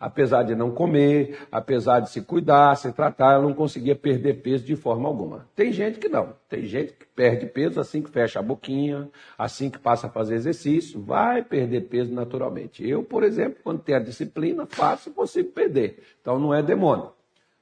apesar 0.01 0.43
de 0.45 0.55
não 0.55 0.71
comer, 0.71 1.47
apesar 1.53 2.01
de 2.01 2.09
se 2.09 2.23
cuidar, 2.23 2.75
se 2.77 2.91
tratar, 2.91 3.35
ela 3.35 3.43
não 3.43 3.53
conseguia 3.53 3.95
perder 3.95 4.41
peso 4.43 4.65
de 4.65 4.75
forma 4.75 5.07
alguma. 5.07 5.47
Tem 5.55 5.71
gente 5.71 5.99
que 5.99 6.09
não. 6.09 6.33
Tem 6.49 6.65
gente 6.65 6.95
que 6.95 7.05
perde 7.15 7.45
peso 7.45 7.79
assim 7.79 8.01
que 8.01 8.11
fecha 8.11 8.39
a 8.39 8.43
boquinha, 8.43 9.11
assim 9.37 9.69
que 9.69 9.79
passa 9.79 10.07
a 10.07 10.11
fazer 10.11 10.37
exercício, 10.37 11.01
vai 11.01 11.45
perder 11.45 11.83
peso 11.83 12.13
naturalmente. 12.13 12.89
Eu, 12.89 13.03
por 13.03 13.23
exemplo, 13.23 13.59
quando 13.63 13.83
tenho 13.83 13.99
a 13.99 14.03
disciplina, 14.03 14.67
faço 14.67 15.11
e 15.11 15.13
consigo 15.13 15.51
perder. 15.51 16.03
Então 16.21 16.39
não 16.39 16.55
é 16.55 16.63
demônio. 16.63 17.13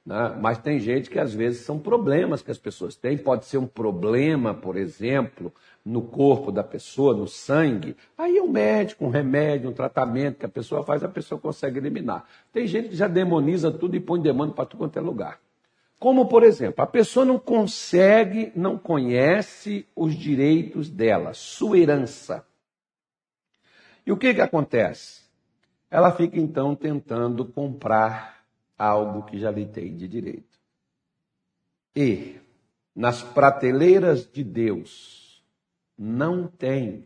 Né? 0.09 0.35
Mas 0.41 0.57
tem 0.57 0.79
gente 0.79 1.07
que 1.07 1.19
às 1.19 1.35
vezes 1.35 1.61
são 1.61 1.77
problemas 1.77 2.41
que 2.41 2.49
as 2.49 2.57
pessoas 2.57 2.95
têm. 2.95 3.15
Pode 3.15 3.45
ser 3.45 3.59
um 3.59 3.67
problema, 3.67 4.55
por 4.55 4.75
exemplo, 4.75 5.53
no 5.85 6.01
corpo 6.01 6.51
da 6.51 6.63
pessoa, 6.63 7.15
no 7.15 7.27
sangue. 7.27 7.95
Aí 8.17 8.35
é 8.35 8.41
um 8.41 8.47
médico, 8.47 9.05
um 9.05 9.09
remédio, 9.09 9.69
um 9.69 9.73
tratamento 9.73 10.39
que 10.39 10.47
a 10.47 10.49
pessoa 10.49 10.83
faz, 10.83 11.03
a 11.03 11.07
pessoa 11.07 11.39
consegue 11.39 11.77
eliminar. 11.77 12.25
Tem 12.51 12.65
gente 12.65 12.89
que 12.89 12.95
já 12.95 13.07
demoniza 13.07 13.71
tudo 13.71 13.95
e 13.95 13.99
põe 13.99 14.19
demônio 14.19 14.55
para 14.55 14.65
tudo 14.65 14.79
quanto 14.79 14.97
é 14.97 15.01
lugar. 15.01 15.39
Como, 15.99 16.27
por 16.27 16.41
exemplo, 16.41 16.83
a 16.83 16.87
pessoa 16.87 17.23
não 17.23 17.37
consegue, 17.37 18.51
não 18.55 18.79
conhece 18.79 19.85
os 19.95 20.15
direitos 20.15 20.89
dela, 20.89 21.35
sua 21.35 21.77
herança. 21.77 22.43
E 24.07 24.11
o 24.11 24.17
que, 24.17 24.33
que 24.33 24.41
acontece? 24.41 25.21
Ela 25.91 26.11
fica 26.11 26.39
então 26.39 26.73
tentando 26.73 27.45
comprar 27.45 28.38
algo 28.79 29.23
que 29.23 29.37
já 29.37 29.51
lhe 29.51 29.65
tem 29.65 29.97
de 29.97 30.07
direito. 30.07 30.57
E 31.93 32.37
nas 32.95 33.21
prateleiras 33.21 34.25
de 34.25 34.43
Deus 34.43 35.43
não 35.97 36.47
tem 36.47 37.05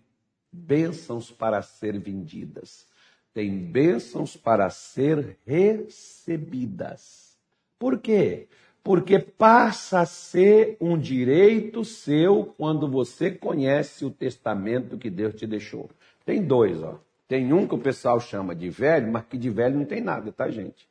bênçãos 0.52 1.32
para 1.32 1.64
ser 1.64 2.00
vendidas, 2.00 2.88
tem 3.34 3.58
bênçãos 3.58 4.38
para 4.38 4.70
ser 4.70 5.40
recebidas. 5.46 7.36
Por 7.80 7.98
quê? 8.00 8.48
Porque 8.84 9.18
passa 9.18 10.02
a 10.02 10.06
ser 10.06 10.78
um 10.80 10.98
direito 10.98 11.84
seu 11.84 12.54
quando 12.58 12.88
você 12.88 13.32
conhece 13.32 14.06
o 14.06 14.12
testamento 14.12 14.98
que 14.98 15.10
Deus 15.10 15.34
te 15.34 15.48
deixou. 15.48 15.90
Tem 16.24 16.44
dois, 16.44 16.84
ó. 16.84 17.00
Tem 17.28 17.52
um 17.52 17.68
que 17.68 17.74
o 17.74 17.80
pessoal 17.80 18.20
chama 18.20 18.54
de 18.54 18.70
velho, 18.70 19.12
mas 19.12 19.26
que 19.26 19.38
de 19.38 19.50
velho 19.50 19.78
não 19.78 19.86
tem 19.86 20.02
nada, 20.02 20.32
tá, 20.32 20.50
gente? 20.52 20.88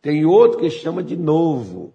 Tem 0.00 0.24
outro 0.24 0.58
que 0.58 0.70
chama 0.70 1.02
de 1.02 1.16
novo. 1.16 1.94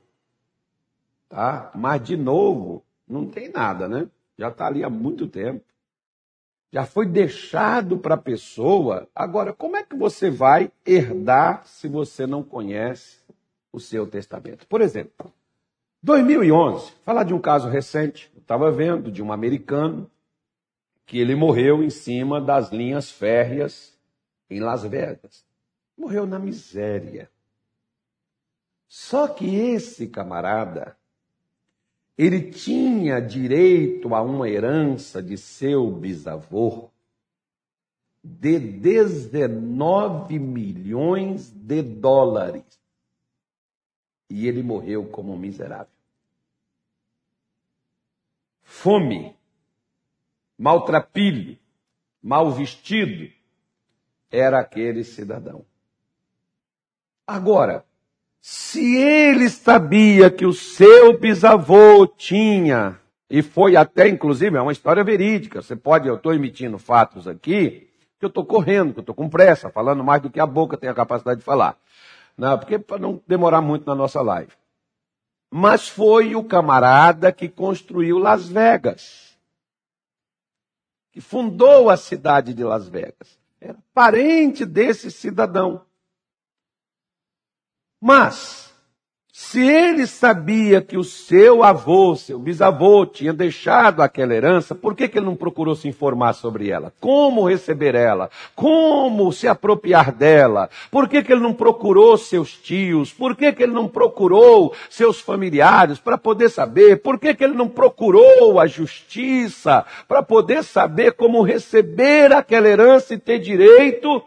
Tá? 1.28 1.72
Mas 1.76 2.04
de 2.04 2.16
novo 2.16 2.84
não 3.08 3.26
tem 3.26 3.50
nada, 3.50 3.88
né? 3.88 4.08
Já 4.38 4.50
está 4.50 4.68
ali 4.68 4.84
há 4.84 4.90
muito 4.90 5.28
tempo. 5.28 5.64
Já 6.72 6.86
foi 6.86 7.06
deixado 7.06 7.98
para 7.98 8.16
a 8.16 8.18
pessoa. 8.18 9.08
Agora, 9.16 9.54
como 9.54 9.78
é 9.78 9.84
que 9.84 9.96
você 9.96 10.30
vai 10.30 10.72
herdar 10.86 11.66
se 11.66 11.88
você 11.88 12.28
não 12.28 12.44
conhece 12.44 13.20
o 13.72 13.80
seu 13.80 14.06
testamento? 14.06 14.68
Por 14.68 14.82
exemplo, 14.82 15.32
2011, 16.04 16.92
falar 17.04 17.24
de 17.24 17.34
um 17.34 17.40
caso 17.40 17.70
recente, 17.70 18.30
eu 18.36 18.42
estava 18.42 18.70
vendo 18.72 19.12
de 19.12 19.24
um 19.24 19.32
americano 19.32 20.10
que 21.06 21.20
ele 21.20 21.36
morreu 21.36 21.84
em 21.84 21.90
cima 21.90 22.42
das 22.42 22.72
linhas 22.72 23.10
férreas 23.10 23.98
em 24.50 24.60
Las 24.60 24.84
Vegas. 24.84 25.46
Morreu 25.98 26.26
na 26.26 26.38
miséria. 26.38 27.30
Só 28.88 29.28
que 29.28 29.56
esse 29.56 30.08
camarada, 30.08 30.98
ele 32.18 32.52
tinha 32.52 33.20
direito 33.20 34.14
a 34.16 34.22
uma 34.22 34.50
herança 34.50 35.22
de 35.22 35.38
seu 35.38 35.92
bisavô 35.92 36.90
de 38.24 38.58
19 38.58 40.40
milhões 40.40 41.52
de 41.52 41.84
dólares. 41.84 42.64
E 44.28 44.48
ele 44.48 44.64
morreu 44.64 45.08
como 45.10 45.34
um 45.34 45.38
miserável. 45.38 45.94
Fome, 48.64 49.36
maltrapilho, 50.58 51.58
mal 52.22 52.52
vestido, 52.52 53.32
era 54.32 54.60
aquele 54.60 55.04
cidadão. 55.04 55.64
Agora, 57.28 57.86
se 58.48 58.96
ele 58.96 59.50
sabia 59.50 60.30
que 60.30 60.46
o 60.46 60.54
seu 60.54 61.18
bisavô 61.18 62.06
tinha, 62.06 63.02
e 63.28 63.42
foi 63.42 63.76
até, 63.76 64.08
inclusive, 64.08 64.56
é 64.56 64.62
uma 64.62 64.72
história 64.72 65.04
verídica, 65.04 65.64
você 65.64 65.76
pode, 65.76 66.08
eu 66.08 66.14
estou 66.14 66.32
emitindo 66.32 66.78
fatos 66.78 67.28
aqui, 67.28 67.90
que 68.20 68.24
eu 68.24 68.28
estou 68.28 68.46
correndo, 68.46 68.94
que 68.94 69.00
eu 69.00 69.02
estou 69.02 69.16
com 69.16 69.28
pressa, 69.28 69.72
falando 69.72 70.04
mais 70.04 70.22
do 70.22 70.30
que 70.30 70.40
a 70.40 70.46
boca 70.46 70.78
tem 70.78 70.88
a 70.88 70.94
capacidade 70.94 71.40
de 71.40 71.44
falar. 71.44 71.76
Não, 72.38 72.56
porque 72.60 72.78
para 72.78 73.00
não 73.00 73.20
demorar 73.26 73.62
muito 73.62 73.88
na 73.88 73.96
nossa 73.96 74.22
live. 74.22 74.52
Mas 75.50 75.90
foi 75.90 76.36
o 76.36 76.44
camarada 76.44 77.32
que 77.32 77.50
construiu 77.50 78.20
Las 78.20 78.48
Vegas. 78.48 79.40
Que 81.12 81.20
fundou 81.20 81.90
a 81.90 81.98
cidade 81.98 82.54
de 82.54 82.64
Las 82.64 82.88
Vegas. 82.88 83.40
Era 83.60 83.80
parente 83.92 84.68
desse 84.68 85.10
cidadão. 85.10 85.82
Mas, 88.02 88.66
se 89.38 89.60
ele 89.60 90.08
sabia 90.08 90.82
que 90.82 90.98
o 90.98 91.04
seu 91.04 91.62
avô, 91.62 92.16
seu 92.16 92.40
bisavô, 92.40 93.06
tinha 93.06 93.34
deixado 93.34 94.02
aquela 94.02 94.34
herança, 94.34 94.74
por 94.74 94.96
que, 94.96 95.10
que 95.10 95.18
ele 95.18 95.26
não 95.26 95.36
procurou 95.36 95.76
se 95.76 95.90
informar 95.90 96.32
sobre 96.32 96.70
ela? 96.70 96.94
Como 97.02 97.46
receber 97.46 97.96
ela? 97.96 98.30
Como 98.56 99.30
se 99.34 99.46
apropriar 99.46 100.14
dela? 100.14 100.70
Por 100.90 101.10
que, 101.10 101.22
que 101.22 101.34
ele 101.34 101.42
não 101.42 101.54
procurou 101.54 102.18
seus 102.18 102.54
tios? 102.54 103.12
Por 103.12 103.36
que, 103.36 103.52
que 103.52 103.64
ele 103.64 103.74
não 103.74 103.90
procurou 103.90 104.74
seus 104.90 105.20
familiares 105.20 106.00
para 106.00 106.18
poder 106.18 106.48
saber? 106.48 107.02
Por 107.02 107.20
que, 107.20 107.34
que 107.36 107.44
ele 107.44 107.56
não 107.56 107.68
procurou 107.68 108.58
a 108.58 108.68
justiça 108.68 109.86
para 110.08 110.24
poder 110.24 110.64
saber 110.64 111.12
como 111.12 111.44
receber 111.44 112.32
aquela 112.32 112.70
herança 112.70 113.14
e 113.14 113.18
ter 113.18 113.40
direito 113.40 114.24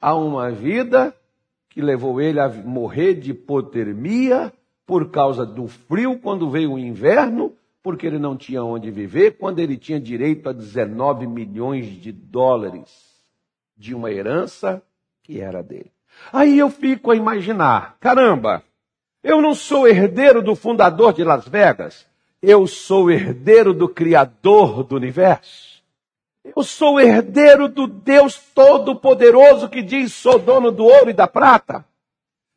a 0.00 0.14
uma 0.14 0.52
vida 0.52 1.12
que 1.72 1.80
levou 1.80 2.20
ele 2.20 2.38
a 2.38 2.48
morrer 2.48 3.14
de 3.14 3.30
hipotermia 3.30 4.52
por 4.86 5.10
causa 5.10 5.46
do 5.46 5.66
frio 5.66 6.18
quando 6.18 6.50
veio 6.50 6.72
o 6.72 6.78
inverno, 6.78 7.54
porque 7.82 8.06
ele 8.06 8.18
não 8.18 8.36
tinha 8.36 8.62
onde 8.62 8.90
viver, 8.90 9.38
quando 9.38 9.58
ele 9.58 9.78
tinha 9.78 9.98
direito 9.98 10.48
a 10.50 10.52
19 10.52 11.26
milhões 11.26 11.86
de 11.86 12.12
dólares 12.12 12.90
de 13.74 13.94
uma 13.94 14.12
herança 14.12 14.82
que 15.22 15.40
era 15.40 15.62
dele. 15.62 15.90
Aí 16.30 16.58
eu 16.58 16.68
fico 16.68 17.10
a 17.10 17.16
imaginar, 17.16 17.96
caramba, 17.98 18.62
eu 19.24 19.40
não 19.40 19.54
sou 19.54 19.88
herdeiro 19.88 20.42
do 20.42 20.54
fundador 20.54 21.14
de 21.14 21.24
Las 21.24 21.48
Vegas, 21.48 22.06
eu 22.42 22.66
sou 22.66 23.10
herdeiro 23.10 23.72
do 23.72 23.88
criador 23.88 24.84
do 24.84 24.94
universo. 24.94 25.71
Eu 26.44 26.62
sou 26.62 27.00
herdeiro 27.00 27.68
do 27.68 27.86
Deus 27.86 28.36
Todo-Poderoso 28.54 29.68
que 29.68 29.82
diz: 29.82 30.12
sou 30.12 30.38
dono 30.38 30.72
do 30.72 30.84
ouro 30.84 31.10
e 31.10 31.12
da 31.12 31.28
prata. 31.28 31.84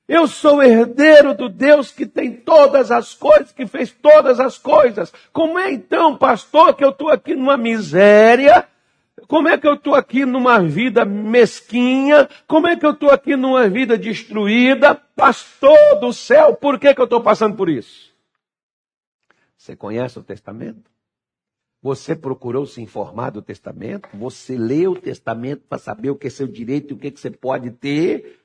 Eu 0.07 0.27
sou 0.27 0.61
herdeiro 0.61 1.33
do 1.33 1.49
Deus 1.49 1.91
que 1.91 2.05
tem 2.05 2.31
todas 2.31 2.91
as 2.91 3.13
coisas, 3.15 3.51
que 3.51 3.65
fez 3.65 3.91
todas 3.91 4.39
as 4.39 4.57
coisas. 4.57 5.11
Como 5.33 5.57
é 5.57 5.71
então, 5.71 6.15
pastor, 6.15 6.75
que 6.75 6.83
eu 6.83 6.91
estou 6.91 7.09
aqui 7.09 7.35
numa 7.35 7.57
miséria? 7.57 8.67
Como 9.27 9.47
é 9.47 9.57
que 9.57 9.67
eu 9.67 9.73
estou 9.73 9.95
aqui 9.95 10.23
numa 10.25 10.59
vida 10.61 11.03
mesquinha? 11.05 12.29
Como 12.47 12.67
é 12.67 12.75
que 12.75 12.85
eu 12.85 12.91
estou 12.91 13.09
aqui 13.09 13.35
numa 13.35 13.67
vida 13.67 13.97
destruída? 13.97 14.93
Pastor 14.93 15.99
do 15.99 16.13
céu, 16.13 16.53
por 16.53 16.79
que, 16.79 16.93
que 16.93 17.01
eu 17.01 17.05
estou 17.05 17.21
passando 17.21 17.55
por 17.55 17.67
isso? 17.67 18.13
Você 19.57 19.75
conhece 19.75 20.19
o 20.19 20.23
testamento? 20.23 20.94
Você 21.85 22.15
procurou 22.15 22.65
se 22.65 22.81
informar 22.81 23.29
do 23.29 23.43
testamento? 23.43 24.09
Você 24.17 24.57
leu 24.57 24.93
o 24.93 24.99
testamento 24.99 25.67
para 25.69 25.77
saber 25.77 26.09
o 26.09 26.15
que 26.15 26.25
é 26.25 26.29
seu 26.31 26.47
direito 26.47 26.89
e 26.89 26.93
o 26.95 26.97
que, 26.97 27.09
é 27.09 27.11
que 27.11 27.19
você 27.19 27.29
pode 27.29 27.69
ter? 27.69 28.43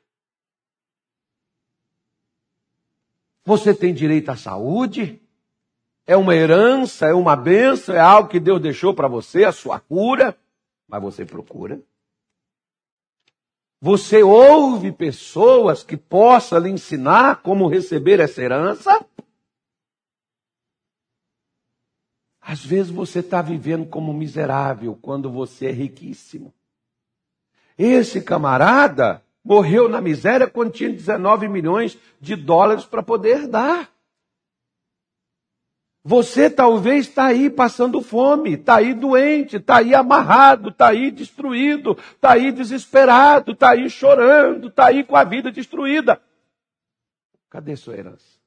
Você 3.42 3.72
tem 3.72 3.94
direito 3.94 4.28
à 4.28 4.36
saúde? 4.36 5.18
É 6.06 6.18
uma 6.18 6.36
herança, 6.36 7.06
é 7.06 7.14
uma 7.14 7.34
benção, 7.34 7.94
é 7.94 7.98
algo 7.98 8.28
que 8.28 8.38
Deus 8.38 8.60
deixou 8.60 8.92
para 8.92 9.08
você, 9.08 9.44
a 9.44 9.52
sua 9.52 9.80
cura, 9.80 10.36
mas 10.86 11.00
você 11.00 11.24
procura. 11.24 11.80
Você 13.80 14.22
ouve 14.22 14.92
pessoas 14.92 15.82
que 15.82 15.96
possam 15.96 16.58
lhe 16.58 16.68
ensinar 16.68 17.36
como 17.36 17.68
receber 17.68 18.20
essa 18.20 18.42
herança? 18.42 19.02
Às 22.40 22.64
vezes 22.64 22.90
você 22.90 23.20
está 23.20 23.42
vivendo 23.42 23.86
como 23.86 24.12
miserável 24.12 24.98
quando 25.00 25.30
você 25.30 25.66
é 25.66 25.72
riquíssimo. 25.72 26.54
Esse 27.76 28.20
camarada 28.22 29.22
morreu 29.44 29.88
na 29.88 30.00
miséria 30.00 30.46
quando 30.46 30.72
tinha 30.72 30.90
19 30.90 31.48
milhões 31.48 31.98
de 32.20 32.36
dólares 32.36 32.84
para 32.84 33.02
poder 33.02 33.46
dar. 33.46 33.90
Você 36.02 36.48
talvez 36.48 37.06
está 37.08 37.26
aí 37.26 37.50
passando 37.50 38.00
fome, 38.00 38.54
está 38.54 38.76
aí 38.76 38.94
doente, 38.94 39.56
está 39.56 39.78
aí 39.78 39.94
amarrado, 39.94 40.70
está 40.70 40.88
aí 40.88 41.10
destruído, 41.10 41.92
está 42.14 42.32
aí 42.32 42.50
desesperado, 42.50 43.52
está 43.52 43.72
aí 43.72 43.88
chorando, 43.90 44.68
está 44.68 44.86
aí 44.86 45.04
com 45.04 45.14
a 45.14 45.24
vida 45.24 45.52
destruída. 45.52 46.20
Cadê 47.50 47.76
sua 47.76 47.98
herança? 47.98 48.39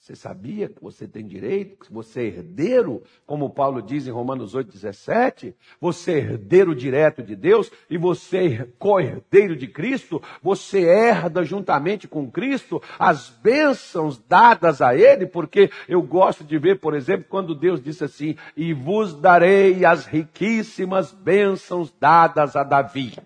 Você 0.00 0.16
sabia 0.16 0.66
que 0.66 0.82
você 0.82 1.06
tem 1.06 1.26
direito, 1.26 1.84
que 1.84 1.92
você 1.92 2.22
é 2.22 2.26
herdeiro, 2.28 3.02
como 3.26 3.50
Paulo 3.50 3.82
diz 3.82 4.06
em 4.06 4.10
Romanos 4.10 4.54
8,17? 4.54 5.54
Você 5.78 6.12
é 6.12 6.18
herdeiro 6.18 6.74
direto 6.74 7.22
de 7.22 7.36
Deus 7.36 7.70
e 7.88 7.98
você 7.98 8.46
é 8.46 8.68
co-herdeiro 8.78 9.54
de 9.54 9.68
Cristo, 9.68 10.22
você 10.42 10.80
herda 10.80 11.44
juntamente 11.44 12.08
com 12.08 12.30
Cristo 12.30 12.82
as 12.98 13.28
bênçãos 13.28 14.18
dadas 14.18 14.80
a 14.80 14.96
Ele, 14.96 15.26
porque 15.26 15.70
eu 15.86 16.00
gosto 16.00 16.44
de 16.44 16.56
ver, 16.56 16.80
por 16.80 16.94
exemplo, 16.94 17.26
quando 17.28 17.54
Deus 17.54 17.78
disse 17.78 18.02
assim: 18.02 18.36
E 18.56 18.72
vos 18.72 19.14
darei 19.14 19.84
as 19.84 20.06
riquíssimas 20.06 21.12
bênçãos 21.12 21.92
dadas 22.00 22.56
a 22.56 22.64
Davi. 22.64 23.18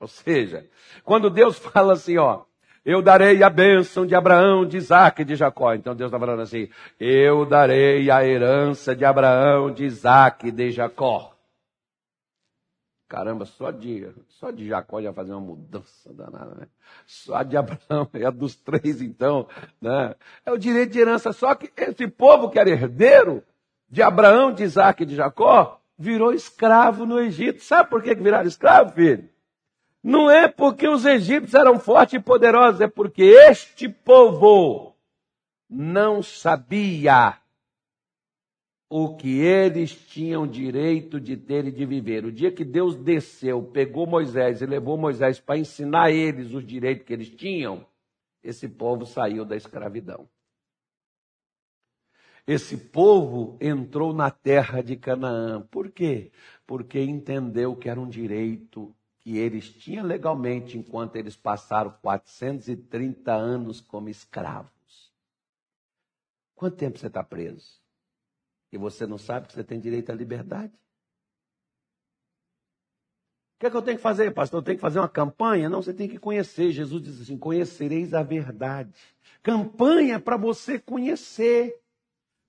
Ou 0.00 0.08
seja, 0.08 0.66
quando 1.02 1.28
Deus 1.28 1.58
fala 1.60 1.92
assim, 1.92 2.16
ó, 2.16 2.44
eu 2.84 3.00
darei 3.00 3.42
a 3.42 3.48
bênção 3.48 4.04
de 4.04 4.14
Abraão, 4.14 4.66
de 4.66 4.76
Isaac 4.76 5.22
e 5.22 5.24
de 5.24 5.34
Jacó. 5.36 5.72
Então 5.74 5.96
Deus 5.96 6.08
está 6.08 6.18
falando 6.18 6.42
assim: 6.42 6.68
eu 7.00 7.46
darei 7.46 8.10
a 8.10 8.24
herança 8.24 8.94
de 8.94 9.04
Abraão, 9.04 9.72
de 9.72 9.84
Isaac 9.84 10.48
e 10.48 10.52
de 10.52 10.70
Jacó. 10.70 11.32
Caramba, 13.08 13.44
só 13.44 13.70
de, 13.70 14.08
só 14.28 14.50
de 14.50 14.66
Jacó 14.66 14.98
ia 14.98 15.12
fazer 15.12 15.32
uma 15.32 15.40
mudança 15.40 16.12
danada, 16.12 16.54
né? 16.56 16.66
Só 17.06 17.42
de 17.42 17.56
Abraão, 17.56 18.08
é 18.12 18.30
dos 18.30 18.56
três 18.56 19.00
então, 19.00 19.46
né? 19.80 20.14
É 20.44 20.50
o 20.50 20.58
direito 20.58 20.92
de 20.92 20.98
herança. 20.98 21.32
Só 21.32 21.54
que 21.54 21.70
esse 21.76 22.08
povo 22.08 22.50
que 22.50 22.58
era 22.58 22.68
herdeiro 22.68 23.42
de 23.88 24.02
Abraão, 24.02 24.52
de 24.52 24.64
Isaac 24.64 25.02
e 25.02 25.06
de 25.06 25.14
Jacó, 25.14 25.80
virou 25.96 26.32
escravo 26.32 27.06
no 27.06 27.20
Egito. 27.20 27.62
Sabe 27.62 27.88
por 27.88 28.02
que 28.02 28.14
viraram 28.14 28.48
escravo, 28.48 28.92
filho? 28.92 29.28
Não 30.04 30.30
é 30.30 30.46
porque 30.46 30.86
os 30.86 31.06
egípcios 31.06 31.54
eram 31.54 31.80
fortes 31.80 32.12
e 32.12 32.20
poderosos, 32.20 32.82
é 32.82 32.86
porque 32.86 33.22
este 33.22 33.88
povo 33.88 34.94
não 35.66 36.22
sabia 36.22 37.38
o 38.90 39.16
que 39.16 39.40
eles 39.40 39.94
tinham 39.94 40.46
direito 40.46 41.18
de 41.18 41.38
ter 41.38 41.64
e 41.64 41.72
de 41.72 41.86
viver. 41.86 42.26
O 42.26 42.30
dia 42.30 42.52
que 42.52 42.66
Deus 42.66 42.94
desceu, 42.96 43.62
pegou 43.62 44.06
Moisés 44.06 44.60
e 44.60 44.66
levou 44.66 44.98
Moisés 44.98 45.40
para 45.40 45.56
ensinar 45.56 46.10
eles 46.10 46.52
os 46.52 46.66
direitos 46.66 47.06
que 47.06 47.12
eles 47.14 47.30
tinham, 47.30 47.86
esse 48.42 48.68
povo 48.68 49.06
saiu 49.06 49.42
da 49.42 49.56
escravidão. 49.56 50.28
Esse 52.46 52.76
povo 52.76 53.56
entrou 53.58 54.12
na 54.12 54.30
terra 54.30 54.82
de 54.82 54.96
Canaã. 54.96 55.62
Por 55.62 55.90
quê? 55.90 56.30
Porque 56.66 57.00
entendeu 57.00 57.74
que 57.74 57.88
era 57.88 57.98
um 57.98 58.06
direito 58.06 58.94
que 59.24 59.38
eles 59.38 59.70
tinham 59.70 60.04
legalmente 60.04 60.76
enquanto 60.76 61.16
eles 61.16 61.34
passaram 61.34 61.90
430 62.02 63.32
anos 63.32 63.80
como 63.80 64.10
escravos. 64.10 64.70
Quanto 66.54 66.76
tempo 66.76 66.98
você 66.98 67.06
está 67.06 67.24
preso? 67.24 67.82
E 68.70 68.76
você 68.76 69.06
não 69.06 69.16
sabe 69.16 69.48
que 69.48 69.54
você 69.54 69.64
tem 69.64 69.80
direito 69.80 70.12
à 70.12 70.14
liberdade? 70.14 70.74
O 73.54 73.60
que 73.60 73.66
é 73.66 73.70
que 73.70 73.76
eu 73.76 73.82
tenho 73.82 73.96
que 73.96 74.02
fazer, 74.02 74.30
pastor? 74.32 74.58
Eu 74.58 74.64
tenho 74.64 74.76
que 74.76 74.82
fazer 74.82 74.98
uma 74.98 75.08
campanha? 75.08 75.70
Não, 75.70 75.80
você 75.80 75.94
tem 75.94 76.06
que 76.06 76.18
conhecer. 76.18 76.70
Jesus 76.70 77.02
diz 77.02 77.20
assim: 77.22 77.38
conhecereis 77.38 78.12
a 78.12 78.22
verdade. 78.22 78.92
Campanha 79.42 80.20
para 80.20 80.36
você 80.36 80.78
conhecer. 80.78 81.80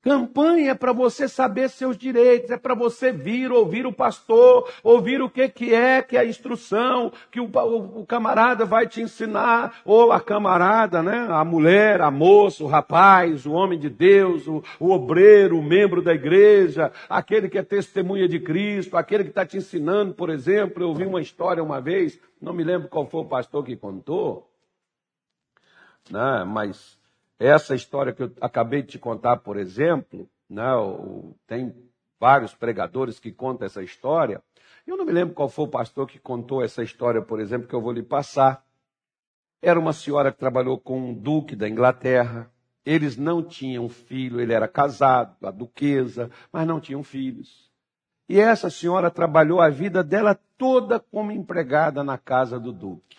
Campanha 0.05 0.69
é 0.69 0.75
para 0.75 0.93
você 0.93 1.27
saber 1.27 1.67
seus 1.67 1.97
direitos, 1.97 2.51
é 2.51 2.57
para 2.57 2.75
você 2.75 3.11
vir, 3.11 3.51
ouvir 3.51 3.87
o 3.87 3.91
pastor, 3.91 4.71
ouvir 4.83 5.19
o 5.19 5.27
que, 5.27 5.49
que 5.49 5.73
é, 5.73 5.99
que 6.03 6.15
é 6.15 6.19
a 6.19 6.25
instrução, 6.25 7.11
que 7.31 7.39
o, 7.39 7.45
o, 7.45 8.01
o, 8.01 8.05
camarada 8.05 8.65
vai 8.65 8.87
te 8.87 9.01
ensinar, 9.01 9.81
ou 9.83 10.11
a 10.11 10.21
camarada, 10.21 11.01
né? 11.01 11.25
a 11.27 11.43
mulher, 11.43 12.01
a 12.01 12.11
moça, 12.11 12.63
o 12.63 12.67
rapaz, 12.67 13.47
o 13.47 13.53
homem 13.53 13.79
de 13.79 13.89
Deus, 13.89 14.47
o, 14.47 14.63
o 14.79 14.91
obreiro, 14.91 15.57
o 15.57 15.63
membro 15.63 16.03
da 16.03 16.13
igreja, 16.13 16.91
aquele 17.09 17.49
que 17.49 17.57
é 17.57 17.63
testemunha 17.63 18.27
de 18.27 18.39
Cristo, 18.39 18.97
aquele 18.97 19.23
que 19.23 19.31
está 19.31 19.43
te 19.43 19.57
ensinando, 19.57 20.13
por 20.13 20.29
exemplo. 20.29 20.83
Eu 20.83 20.89
ouvi 20.89 21.03
uma 21.03 21.19
história 21.19 21.63
uma 21.63 21.81
vez, 21.81 22.19
não 22.39 22.53
me 22.53 22.63
lembro 22.63 22.89
qual 22.89 23.07
foi 23.07 23.21
o 23.21 23.25
pastor 23.25 23.65
que 23.65 23.75
contou, 23.75 24.47
né? 26.11 26.43
mas 26.45 26.95
essa 27.39 27.75
história 27.75 28.13
que 28.13 28.23
eu 28.23 28.31
acabei 28.39 28.81
de 28.81 28.89
te 28.89 28.99
contar, 28.99 29.37
por 29.37 29.57
exemplo, 29.57 30.29
né, 30.49 30.71
tem 31.47 31.75
vários 32.19 32.53
pregadores 32.53 33.19
que 33.19 33.31
contam 33.31 33.65
essa 33.65 33.83
história. 33.83 34.41
Eu 34.87 34.97
não 34.97 35.05
me 35.05 35.11
lembro 35.11 35.33
qual 35.33 35.49
foi 35.49 35.65
o 35.65 35.69
pastor 35.69 36.07
que 36.07 36.19
contou 36.19 36.63
essa 36.63 36.83
história, 36.83 37.21
por 37.21 37.39
exemplo, 37.39 37.67
que 37.67 37.73
eu 37.73 37.81
vou 37.81 37.91
lhe 37.91 38.03
passar. 38.03 38.65
Era 39.61 39.79
uma 39.79 39.93
senhora 39.93 40.31
que 40.31 40.37
trabalhou 40.37 40.79
com 40.79 41.09
um 41.09 41.13
duque 41.13 41.55
da 41.55 41.67
Inglaterra. 41.67 42.51
Eles 42.85 43.17
não 43.17 43.43
tinham 43.43 43.89
filho, 43.89 44.39
ele 44.39 44.53
era 44.53 44.67
casado, 44.67 45.35
a 45.45 45.51
duquesa, 45.51 46.29
mas 46.51 46.67
não 46.67 46.79
tinham 46.79 47.03
filhos. 47.03 47.71
E 48.29 48.39
essa 48.39 48.69
senhora 48.69 49.11
trabalhou 49.11 49.59
a 49.59 49.69
vida 49.69 50.03
dela 50.03 50.39
toda 50.57 50.99
como 50.99 51.31
empregada 51.31 52.03
na 52.03 52.17
casa 52.17 52.59
do 52.59 52.71
duque. 52.71 53.17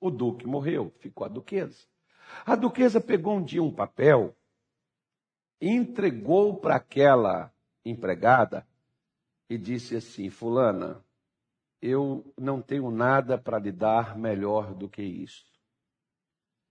O 0.00 0.10
duque 0.10 0.46
morreu, 0.46 0.92
ficou 0.98 1.24
a 1.24 1.28
duquesa. 1.28 1.91
A 2.44 2.54
duquesa 2.56 3.00
pegou 3.00 3.36
um 3.36 3.44
dia 3.44 3.62
um 3.62 3.72
papel 3.72 4.36
entregou 5.62 6.56
para 6.56 6.74
aquela 6.74 7.52
empregada 7.84 8.66
e 9.48 9.56
disse 9.56 9.94
assim: 9.94 10.28
Fulana, 10.28 11.00
eu 11.80 12.24
não 12.36 12.60
tenho 12.60 12.90
nada 12.90 13.38
para 13.38 13.58
lhe 13.58 13.70
dar 13.70 14.18
melhor 14.18 14.74
do 14.74 14.88
que 14.88 15.02
isto. 15.02 15.50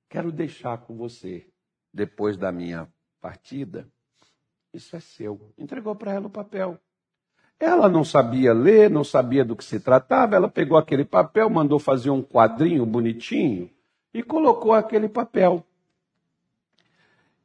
Quero 0.10 0.32
deixar 0.32 0.78
com 0.80 0.98
você, 0.98 1.48
depois 1.94 2.36
da 2.36 2.52
minha 2.52 2.92
partida, 3.22 3.88
isso 4.74 4.94
é 4.96 5.00
seu. 5.00 5.54
Entregou 5.58 5.96
para 5.96 6.12
ela 6.12 6.28
o 6.28 6.32
papel. 6.32 6.78
Ela 7.58 7.88
não 7.88 8.04
sabia 8.04 8.54
ler, 8.54 8.90
não 8.90 9.04
sabia 9.04 9.46
do 9.46 9.56
que 9.56 9.64
se 9.64 9.80
tratava, 9.80 10.36
ela 10.36 10.50
pegou 10.50 10.78
aquele 10.78 11.06
papel, 11.06 11.50
mandou 11.50 11.80
fazer 11.80 12.10
um 12.10 12.22
quadrinho 12.22 12.86
bonitinho 12.86 13.70
e 14.14 14.22
colocou 14.22 14.74
aquele 14.74 15.08
papel. 15.08 15.66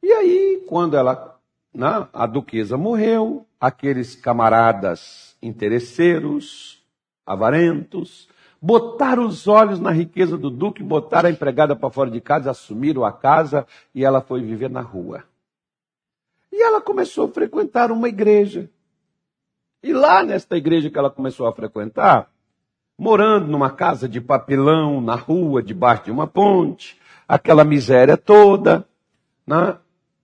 E 0.01 0.11
aí, 0.11 0.63
quando 0.67 0.95
ela, 0.95 1.39
né, 1.73 2.07
a 2.13 2.25
duquesa 2.25 2.77
morreu, 2.77 3.45
aqueles 3.59 4.15
camaradas 4.15 5.35
interesseiros, 5.41 6.83
avarentos, 7.25 8.29
botaram 8.61 9.25
os 9.25 9.47
olhos 9.47 9.79
na 9.79 9.91
riqueza 9.91 10.37
do 10.37 10.49
duque, 10.49 10.83
botaram 10.83 11.29
a 11.29 11.31
empregada 11.31 11.75
para 11.75 11.89
fora 11.89 12.09
de 12.09 12.21
casa, 12.21 12.51
assumiram 12.51 13.03
a 13.03 13.11
casa 13.11 13.67
e 13.93 14.03
ela 14.03 14.21
foi 14.21 14.41
viver 14.41 14.69
na 14.69 14.81
rua. 14.81 15.23
E 16.51 16.61
ela 16.61 16.81
começou 16.81 17.25
a 17.25 17.31
frequentar 17.31 17.91
uma 17.91 18.07
igreja. 18.07 18.69
E 19.83 19.93
lá 19.93 20.23
nesta 20.23 20.57
igreja 20.57 20.89
que 20.89 20.97
ela 20.97 21.09
começou 21.09 21.45
a 21.47 21.53
frequentar, 21.53 22.31
morando 22.97 23.47
numa 23.47 23.69
casa 23.69 24.09
de 24.09 24.19
papelão, 24.19 24.99
na 24.99 25.15
rua, 25.15 25.61
debaixo 25.61 26.05
de 26.05 26.11
uma 26.11 26.25
ponte, 26.25 26.99
aquela 27.27 27.63
miséria 27.63 28.17
toda. 28.17 28.87
Né? 29.45 29.77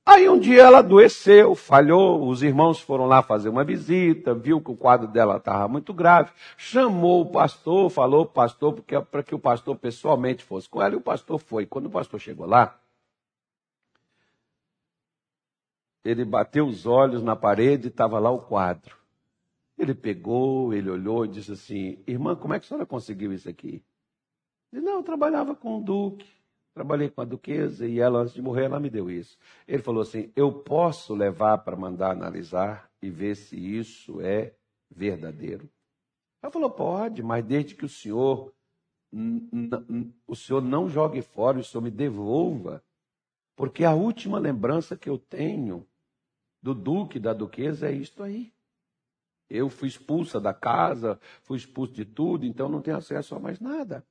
Aí 0.05 0.27
um 0.27 0.37
dia 0.37 0.63
ela 0.63 0.79
adoeceu, 0.79 1.55
falhou, 1.55 2.27
os 2.27 2.43
irmãos 2.43 2.79
foram 2.79 3.05
lá 3.05 3.21
fazer 3.21 3.47
uma 3.47 3.63
visita, 3.63 4.33
viu 4.33 4.59
que 4.59 4.71
o 4.71 4.75
quadro 4.75 5.07
dela 5.07 5.37
estava 5.37 5.65
muito 5.67 5.93
grave, 5.93 6.31
chamou 6.57 7.21
o 7.21 7.31
pastor, 7.31 7.89
falou 7.89 8.25
para 8.25 8.31
o 8.31 8.33
pastor 8.33 9.05
para 9.09 9.23
que 9.23 9.33
o 9.33 9.39
pastor 9.39 9.77
pessoalmente 9.77 10.43
fosse 10.43 10.67
com 10.67 10.81
ela, 10.81 10.93
e 10.93 10.97
o 10.97 11.01
pastor 11.01 11.39
foi. 11.39 11.65
Quando 11.65 11.85
o 11.85 11.91
pastor 11.91 12.19
chegou 12.19 12.45
lá, 12.45 12.77
ele 16.03 16.25
bateu 16.25 16.67
os 16.67 16.85
olhos 16.85 17.23
na 17.23 17.35
parede 17.35 17.87
e 17.87 17.89
estava 17.89 18.19
lá 18.19 18.29
o 18.29 18.39
quadro. 18.39 19.02
Ele 19.77 19.95
pegou, 19.95 20.73
ele 20.73 20.89
olhou 20.89 21.25
e 21.25 21.29
disse 21.29 21.51
assim: 21.51 22.03
Irmã, 22.07 22.35
como 22.35 22.53
é 22.53 22.59
que 22.59 22.65
a 22.65 22.67
senhora 22.67 22.85
conseguiu 22.85 23.33
isso 23.33 23.49
aqui? 23.49 23.83
Ele 24.71 24.81
disse: 24.81 24.85
Não, 24.85 24.97
eu 24.97 25.03
trabalhava 25.03 25.55
com 25.55 25.77
o 25.77 25.83
Duque, 25.83 26.27
trabalhei 26.73 27.09
com 27.09 27.21
a 27.21 27.25
Duquesa 27.25 27.87
e 27.87 27.99
ela, 27.99 28.19
antes 28.19 28.33
de 28.33 28.41
morrer, 28.41 28.65
ela 28.65 28.79
me 28.79 28.89
deu 28.89 29.09
isso. 29.09 29.37
Ele 29.67 29.81
falou 29.81 30.01
assim: 30.01 30.31
Eu 30.35 30.51
posso 30.51 31.13
levar 31.15 31.57
para 31.59 31.75
mandar 31.75 32.11
analisar 32.11 32.91
e 33.01 33.09
ver 33.09 33.35
se 33.35 33.57
isso 33.57 34.21
é 34.21 34.53
verdadeiro? 34.89 35.69
Ela 36.41 36.51
falou: 36.51 36.69
Pode, 36.69 37.23
mas 37.23 37.43
desde 37.43 37.75
que 37.75 37.85
o 37.85 37.89
senhor 37.89 38.53
o 40.25 40.35
senhor 40.35 40.61
não 40.61 40.89
jogue 40.89 41.21
fora, 41.21 41.59
o 41.59 41.63
senhor 41.63 41.83
me 41.83 41.91
devolva, 41.91 42.83
porque 43.55 43.83
a 43.83 43.93
última 43.93 44.39
lembrança 44.39 44.97
que 44.97 45.09
eu 45.09 45.17
tenho 45.17 45.87
do 46.61 46.73
duque 46.73 47.19
da 47.19 47.33
duquesa 47.33 47.89
é 47.89 47.91
isto 47.91 48.23
aí. 48.23 48.52
Eu 49.49 49.69
fui 49.69 49.87
expulsa 49.87 50.39
da 50.39 50.53
casa, 50.53 51.19
fui 51.43 51.57
expulso 51.57 51.93
de 51.93 52.05
tudo, 52.05 52.45
então 52.45 52.67
não 52.69 52.81
tenho 52.81 52.97
acesso 52.97 53.35
a 53.35 53.39
mais 53.39 53.59
nada. 53.59 54.05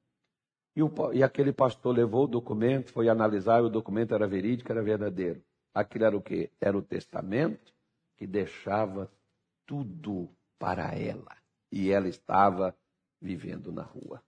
E, 0.75 0.83
o, 0.83 0.90
e 1.12 1.23
aquele 1.23 1.53
pastor 1.53 1.95
levou 1.95 2.25
o 2.25 2.29
documento, 2.29 2.92
foi 2.92 3.09
analisar, 3.09 3.62
e 3.62 3.66
o 3.66 3.71
documento 3.71 4.14
era 4.14 4.27
verídico, 4.27 4.71
era 4.73 4.83
verdadeiro. 4.83 5.42
Aquilo 5.75 6.05
era 6.05 6.16
o 6.16 6.23
quê? 6.23 6.51
Era 6.61 6.77
o 6.77 6.83
testamento 6.83 7.73
que 8.16 8.27
deixava 8.27 9.11
tudo 9.66 10.29
para 10.59 10.95
ela. 10.95 11.37
E 11.71 11.90
ela 11.90 12.09
estava 12.09 12.77
vivendo 13.21 13.73
na 13.73 13.83
rua. 13.83 14.23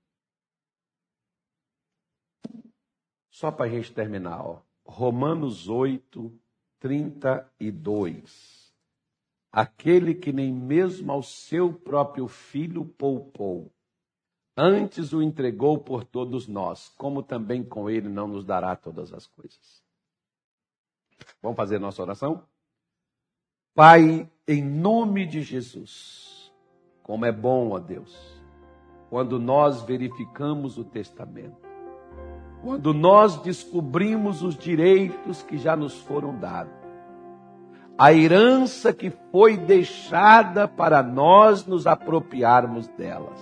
Só 3.30 3.50
para 3.50 3.66
a 3.66 3.68
gente 3.68 3.92
terminar, 3.92 4.40
ó. 4.40 4.62
Romanos 4.86 5.68
8, 5.68 6.32
32. 6.78 8.63
Aquele 9.56 10.16
que 10.16 10.32
nem 10.32 10.52
mesmo 10.52 11.12
ao 11.12 11.22
seu 11.22 11.72
próprio 11.72 12.26
filho 12.26 12.84
poupou, 12.84 13.70
antes 14.56 15.12
o 15.12 15.22
entregou 15.22 15.78
por 15.78 16.02
todos 16.02 16.48
nós, 16.48 16.88
como 16.98 17.22
também 17.22 17.62
com 17.62 17.88
ele 17.88 18.08
não 18.08 18.26
nos 18.26 18.44
dará 18.44 18.74
todas 18.74 19.12
as 19.12 19.28
coisas. 19.28 19.80
Vamos 21.40 21.56
fazer 21.56 21.78
nossa 21.78 22.02
oração? 22.02 22.42
Pai, 23.76 24.28
em 24.48 24.60
nome 24.60 25.24
de 25.24 25.40
Jesus, 25.40 26.52
como 27.04 27.24
é 27.24 27.30
bom, 27.30 27.70
ó 27.70 27.78
Deus, 27.78 28.42
quando 29.08 29.38
nós 29.38 29.82
verificamos 29.82 30.78
o 30.78 30.84
testamento, 30.84 31.64
quando 32.60 32.92
nós 32.92 33.40
descobrimos 33.40 34.42
os 34.42 34.56
direitos 34.56 35.44
que 35.44 35.56
já 35.56 35.76
nos 35.76 35.96
foram 35.96 36.36
dados, 36.36 36.83
a 37.96 38.12
herança 38.12 38.92
que 38.92 39.12
foi 39.30 39.56
deixada 39.56 40.66
para 40.66 41.02
nós 41.02 41.64
nos 41.64 41.86
apropriarmos 41.86 42.88
delas. 42.88 43.38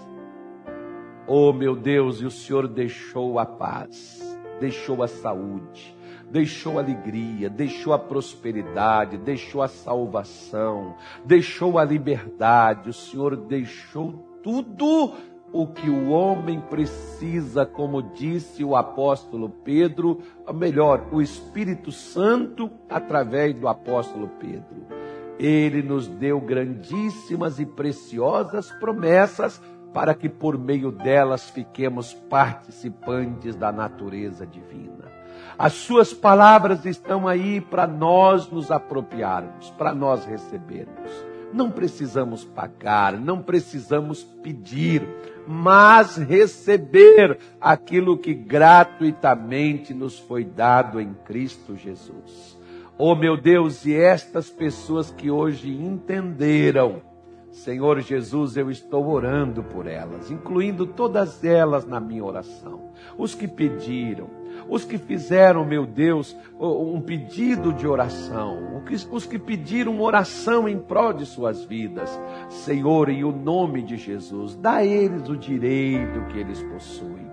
Oh 1.26 1.52
meu 1.52 1.74
Deus, 1.74 2.20
e 2.20 2.26
o 2.26 2.30
Senhor 2.30 2.68
deixou 2.68 3.38
a 3.38 3.46
paz, 3.46 4.38
deixou 4.60 5.02
a 5.02 5.08
saúde, 5.08 5.96
deixou 6.30 6.78
a 6.78 6.82
alegria, 6.82 7.48
deixou 7.48 7.92
a 7.92 7.98
prosperidade, 7.98 9.16
deixou 9.16 9.62
a 9.62 9.68
salvação, 9.68 10.96
deixou 11.24 11.78
a 11.78 11.84
liberdade, 11.84 12.90
o 12.90 12.92
Senhor 12.92 13.36
deixou 13.36 14.12
tudo 14.42 15.14
o 15.52 15.66
que 15.66 15.90
o 15.90 16.08
homem 16.08 16.60
precisa, 16.60 17.66
como 17.66 18.02
disse 18.02 18.64
o 18.64 18.74
apóstolo 18.74 19.50
Pedro, 19.50 20.20
melhor, 20.54 21.08
o 21.12 21.20
Espírito 21.20 21.92
Santo 21.92 22.70
através 22.88 23.54
do 23.54 23.68
apóstolo 23.68 24.28
Pedro. 24.40 24.86
Ele 25.38 25.82
nos 25.82 26.08
deu 26.08 26.40
grandíssimas 26.40 27.58
e 27.58 27.66
preciosas 27.66 28.70
promessas 28.72 29.60
para 29.92 30.14
que 30.14 30.28
por 30.28 30.58
meio 30.58 30.90
delas 30.90 31.50
fiquemos 31.50 32.14
participantes 32.14 33.54
da 33.54 33.70
natureza 33.70 34.46
divina. 34.46 35.12
As 35.58 35.74
suas 35.74 36.14
palavras 36.14 36.86
estão 36.86 37.28
aí 37.28 37.60
para 37.60 37.86
nós 37.86 38.50
nos 38.50 38.70
apropriarmos, 38.70 39.70
para 39.70 39.94
nós 39.94 40.24
recebermos. 40.24 41.31
Não 41.52 41.70
precisamos 41.70 42.44
pagar, 42.44 43.18
não 43.18 43.42
precisamos 43.42 44.22
pedir, 44.42 45.06
mas 45.46 46.16
receber 46.16 47.38
aquilo 47.60 48.16
que 48.16 48.32
gratuitamente 48.32 49.92
nos 49.92 50.18
foi 50.18 50.44
dado 50.44 51.00
em 51.00 51.12
Cristo 51.24 51.76
Jesus. 51.76 52.58
Oh 52.96 53.14
meu 53.14 53.36
Deus, 53.36 53.84
e 53.84 53.94
estas 53.94 54.48
pessoas 54.48 55.10
que 55.10 55.30
hoje 55.30 55.70
entenderam, 55.70 57.02
Senhor 57.50 58.00
Jesus, 58.00 58.56
eu 58.56 58.70
estou 58.70 59.08
orando 59.08 59.62
por 59.62 59.86
elas, 59.86 60.30
incluindo 60.30 60.86
todas 60.86 61.44
elas 61.44 61.84
na 61.84 62.00
minha 62.00 62.24
oração. 62.24 62.92
Os 63.18 63.34
que 63.34 63.46
pediram, 63.46 64.30
os 64.68 64.84
que 64.84 64.98
fizeram, 64.98 65.64
meu 65.64 65.86
Deus, 65.86 66.36
um 66.58 67.00
pedido 67.00 67.72
de 67.72 67.86
oração, 67.86 68.82
os 69.10 69.26
que 69.26 69.38
pediram 69.38 70.00
oração 70.00 70.68
em 70.68 70.78
prol 70.78 71.12
de 71.12 71.26
suas 71.26 71.64
vidas. 71.64 72.10
Senhor, 72.48 73.08
em 73.08 73.24
o 73.24 73.32
nome 73.32 73.82
de 73.82 73.96
Jesus, 73.96 74.54
dá 74.56 74.76
a 74.76 74.84
eles 74.84 75.28
o 75.28 75.36
direito 75.36 76.26
que 76.26 76.38
eles 76.38 76.62
possuem. 76.62 77.30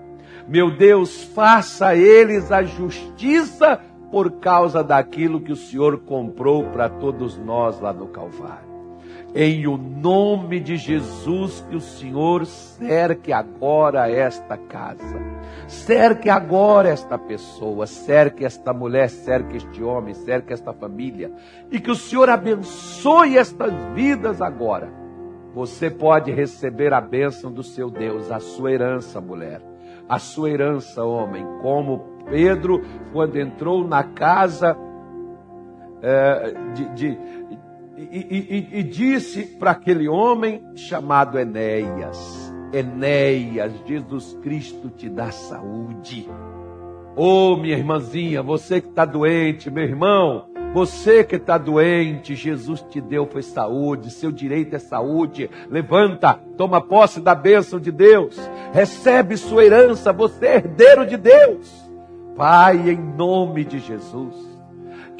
Meu 0.47 0.75
Deus, 0.75 1.23
faça 1.23 1.89
a 1.89 1.95
eles 1.95 2.51
a 2.51 2.63
justiça 2.63 3.79
por 4.11 4.31
causa 4.39 4.83
daquilo 4.83 5.41
que 5.41 5.51
o 5.51 5.55
Senhor 5.55 5.99
comprou 5.99 6.63
para 6.71 6.89
todos 6.89 7.37
nós 7.37 7.79
lá 7.79 7.93
no 7.93 8.07
Calvário. 8.07 8.68
Em 9.33 9.67
o 9.67 9.77
nome 9.77 10.59
de 10.59 10.75
Jesus, 10.75 11.63
que 11.69 11.75
o 11.75 11.81
Senhor 11.81 12.47
cerque 12.47 13.31
agora 13.31 14.09
esta 14.09 14.57
casa, 14.57 15.19
cerque 15.67 16.31
agora 16.31 16.89
esta 16.89 17.15
pessoa, 17.15 17.85
cerque 17.85 18.43
esta 18.43 18.73
mulher, 18.73 19.07
cerque 19.07 19.57
este 19.57 19.83
homem, 19.83 20.15
cerque 20.15 20.51
esta 20.51 20.73
família, 20.73 21.31
e 21.69 21.79
que 21.79 21.91
o 21.91 21.95
Senhor 21.95 22.27
abençoe 22.27 23.37
estas 23.37 23.71
vidas 23.93 24.41
agora. 24.41 24.91
Você 25.53 25.91
pode 25.91 26.31
receber 26.31 26.91
a 26.91 27.01
bênção 27.01 27.51
do 27.51 27.61
seu 27.61 27.91
Deus, 27.91 28.31
a 28.31 28.39
sua 28.39 28.71
herança, 28.71 29.21
mulher, 29.21 29.61
a 30.07 30.17
sua 30.17 30.49
herança, 30.49 31.03
homem, 31.03 31.45
como 31.61 31.99
Pedro, 32.25 32.81
quando 33.13 33.37
entrou 33.37 33.87
na 33.87 34.03
casa 34.03 34.75
é, 36.01 36.53
de, 36.73 36.85
de 36.95 37.17
e, 38.11 38.67
e, 38.73 38.79
e 38.79 38.83
disse 38.83 39.43
para 39.43 39.71
aquele 39.71 40.07
homem 40.07 40.63
chamado 40.75 41.37
Enéas: 41.37 42.53
Enéas, 42.71 43.73
Jesus 43.85 44.37
Cristo 44.41 44.89
te 44.89 45.09
dá 45.09 45.31
saúde. 45.31 46.29
Oh, 47.15 47.57
minha 47.57 47.77
irmãzinha, 47.77 48.41
você 48.41 48.79
que 48.79 48.87
está 48.87 49.03
doente, 49.03 49.69
meu 49.69 49.83
irmão, 49.83 50.45
você 50.73 51.23
que 51.23 51.35
está 51.35 51.57
doente, 51.57 52.35
Jesus 52.35 52.81
te 52.83 53.01
deu 53.01 53.25
foi 53.25 53.41
saúde, 53.41 54.11
seu 54.11 54.31
direito 54.31 54.75
é 54.75 54.79
saúde. 54.79 55.49
Levanta, 55.69 56.39
toma 56.55 56.79
posse 56.79 57.19
da 57.19 57.33
bênção 57.33 57.79
de 57.79 57.91
Deus, 57.91 58.37
recebe 58.71 59.35
sua 59.35 59.65
herança, 59.65 60.13
você 60.13 60.45
é 60.45 60.55
herdeiro 60.55 61.05
de 61.05 61.17
Deus. 61.17 61.89
Pai, 62.37 62.91
em 62.91 62.97
nome 62.97 63.65
de 63.65 63.79
Jesus, 63.79 64.48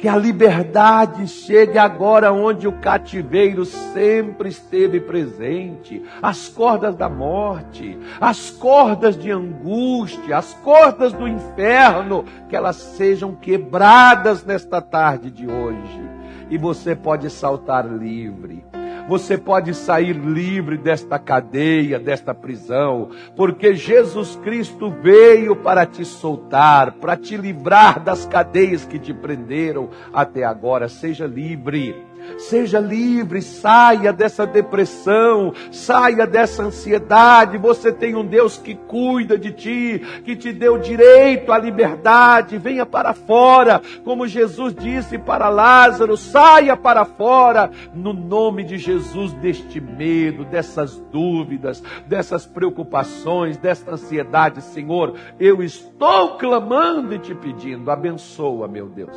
que 0.00 0.08
a 0.08 0.16
liberdade 0.16 1.28
chegue 1.28 1.78
agora 1.78 2.32
onde 2.32 2.66
o 2.66 2.72
cativeiro 2.72 3.66
sempre 3.66 4.48
esteve 4.48 4.98
presente, 4.98 6.02
as 6.22 6.48
cordas 6.48 6.96
da 6.96 7.06
morte, 7.06 7.98
as 8.18 8.50
cordas 8.50 9.14
de 9.14 9.30
angústia, 9.30 10.38
as 10.38 10.54
cordas 10.54 11.12
do 11.12 11.28
inferno, 11.28 12.24
que 12.48 12.56
elas 12.56 12.76
sejam 12.76 13.34
quebradas 13.34 14.42
nesta 14.42 14.80
tarde 14.80 15.30
de 15.30 15.46
hoje. 15.46 16.00
E 16.48 16.56
você 16.56 16.96
pode 16.96 17.28
saltar 17.28 17.86
livre 17.86 18.64
você 19.08 19.36
pode 19.36 19.74
sair 19.74 20.12
livre 20.12 20.76
desta 20.76 21.18
cadeia, 21.18 21.98
desta 21.98 22.34
prisão, 22.34 23.10
porque 23.36 23.74
Jesus 23.74 24.36
Cristo 24.42 24.90
veio 25.02 25.56
para 25.56 25.86
te 25.86 26.04
soltar, 26.04 26.92
para 26.92 27.16
te 27.16 27.36
livrar 27.36 28.02
das 28.02 28.26
cadeias 28.26 28.84
que 28.84 28.98
te 28.98 29.12
prenderam 29.12 29.90
até 30.12 30.44
agora. 30.44 30.88
Seja 30.88 31.26
livre. 31.26 32.09
Seja 32.38 32.78
livre, 32.78 33.42
saia 33.42 34.12
dessa 34.12 34.46
depressão, 34.46 35.52
saia 35.70 36.26
dessa 36.26 36.62
ansiedade. 36.62 37.58
Você 37.58 37.92
tem 37.92 38.14
um 38.14 38.24
Deus 38.24 38.56
que 38.56 38.74
cuida 38.74 39.38
de 39.38 39.52
ti, 39.52 40.02
que 40.24 40.36
te 40.36 40.52
deu 40.52 40.78
direito 40.78 41.52
à 41.52 41.58
liberdade. 41.58 42.58
Venha 42.58 42.86
para 42.86 43.12
fora, 43.12 43.80
como 44.04 44.26
Jesus 44.26 44.74
disse 44.74 45.18
para 45.18 45.48
Lázaro: 45.48 46.16
saia 46.16 46.76
para 46.76 47.04
fora, 47.04 47.70
no 47.94 48.12
nome 48.12 48.64
de 48.64 48.78
Jesus, 48.78 49.32
deste 49.34 49.80
medo, 49.80 50.44
dessas 50.44 50.98
dúvidas, 51.12 51.82
dessas 52.06 52.46
preocupações, 52.46 53.56
dessa 53.56 53.92
ansiedade. 53.92 54.62
Senhor, 54.62 55.14
eu 55.38 55.62
estou 55.62 56.36
clamando 56.36 57.14
e 57.14 57.18
te 57.18 57.34
pedindo, 57.34 57.90
abençoa, 57.90 58.68
meu 58.68 58.88
Deus, 58.88 59.16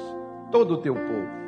todo 0.51 0.75
o 0.75 0.77
teu 0.77 0.95
povo 0.95 1.42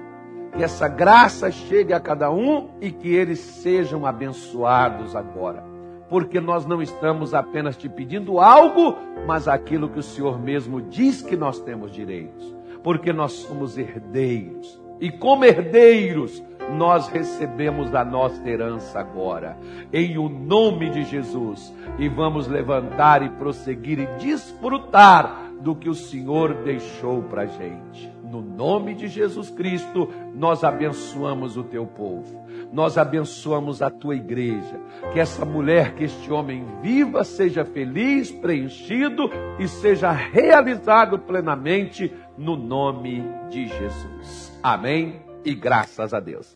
que 0.56 0.64
essa 0.64 0.88
graça 0.88 1.52
chegue 1.52 1.94
a 1.94 2.00
cada 2.00 2.32
um 2.32 2.70
e 2.80 2.92
que 2.92 3.14
eles 3.14 3.40
sejam 3.40 4.06
abençoados 4.06 5.16
agora. 5.16 5.64
Porque 6.10 6.40
nós 6.40 6.66
não 6.66 6.82
estamos 6.82 7.34
apenas 7.34 7.76
te 7.76 7.90
pedindo 7.90 8.40
algo, 8.40 8.96
mas 9.28 9.48
aquilo 9.48 9.90
que 9.90 10.00
o 10.00 10.04
Senhor 10.04 10.40
mesmo 10.40 10.82
diz 10.82 11.22
que 11.22 11.36
nós 11.36 11.60
temos 11.60 11.92
direitos. 11.92 12.56
Porque 12.84 13.12
nós 13.12 13.34
somos 13.34 13.78
herdeiros. 13.78 14.82
E 15.02 15.12
como 15.12 15.44
herdeiros, 15.44 16.42
nós 16.78 17.08
recebemos 17.10 17.94
a 17.94 18.06
nossa 18.06 18.48
herança 18.48 19.00
agora, 19.00 19.58
em 19.92 20.18
o 20.18 20.30
nome 20.30 20.90
de 20.90 21.04
Jesus, 21.04 21.74
e 22.00 22.08
vamos 22.08 22.48
levantar 22.48 23.22
e 23.22 23.30
prosseguir 23.30 24.00
e 24.00 24.06
desfrutar 24.18 25.52
do 25.60 25.76
que 25.76 25.90
o 25.90 25.96
Senhor 25.96 26.54
deixou 26.64 27.22
para 27.24 27.42
a 27.42 27.46
gente. 27.46 28.15
No 28.36 28.42
nome 28.42 28.94
de 28.94 29.08
Jesus 29.08 29.50
Cristo, 29.50 30.10
nós 30.34 30.62
abençoamos 30.66 31.56
o 31.56 31.64
teu 31.64 31.88
povo, 31.88 32.46
nós 32.70 32.98
abençoamos 32.98 33.82
a 33.82 33.90
tua 33.90 34.14
igreja. 34.14 34.78
Que 35.14 35.22
essa 35.22 35.46
mulher, 35.46 35.96
que 35.96 36.04
este 36.04 36.34
homem 36.34 36.66
viva, 36.82 37.24
seja 37.24 37.64
feliz, 37.64 38.34
preenchido 38.34 39.30
e 39.58 39.70
seja 39.70 40.12
realizado 40.12 41.18
plenamente 41.20 42.14
no 42.38 42.58
nome 42.58 43.24
de 43.50 43.68
Jesus. 43.68 44.60
Amém 44.62 45.22
e 45.46 45.56
graças 45.56 46.14
a 46.14 46.20
Deus. 46.20 46.54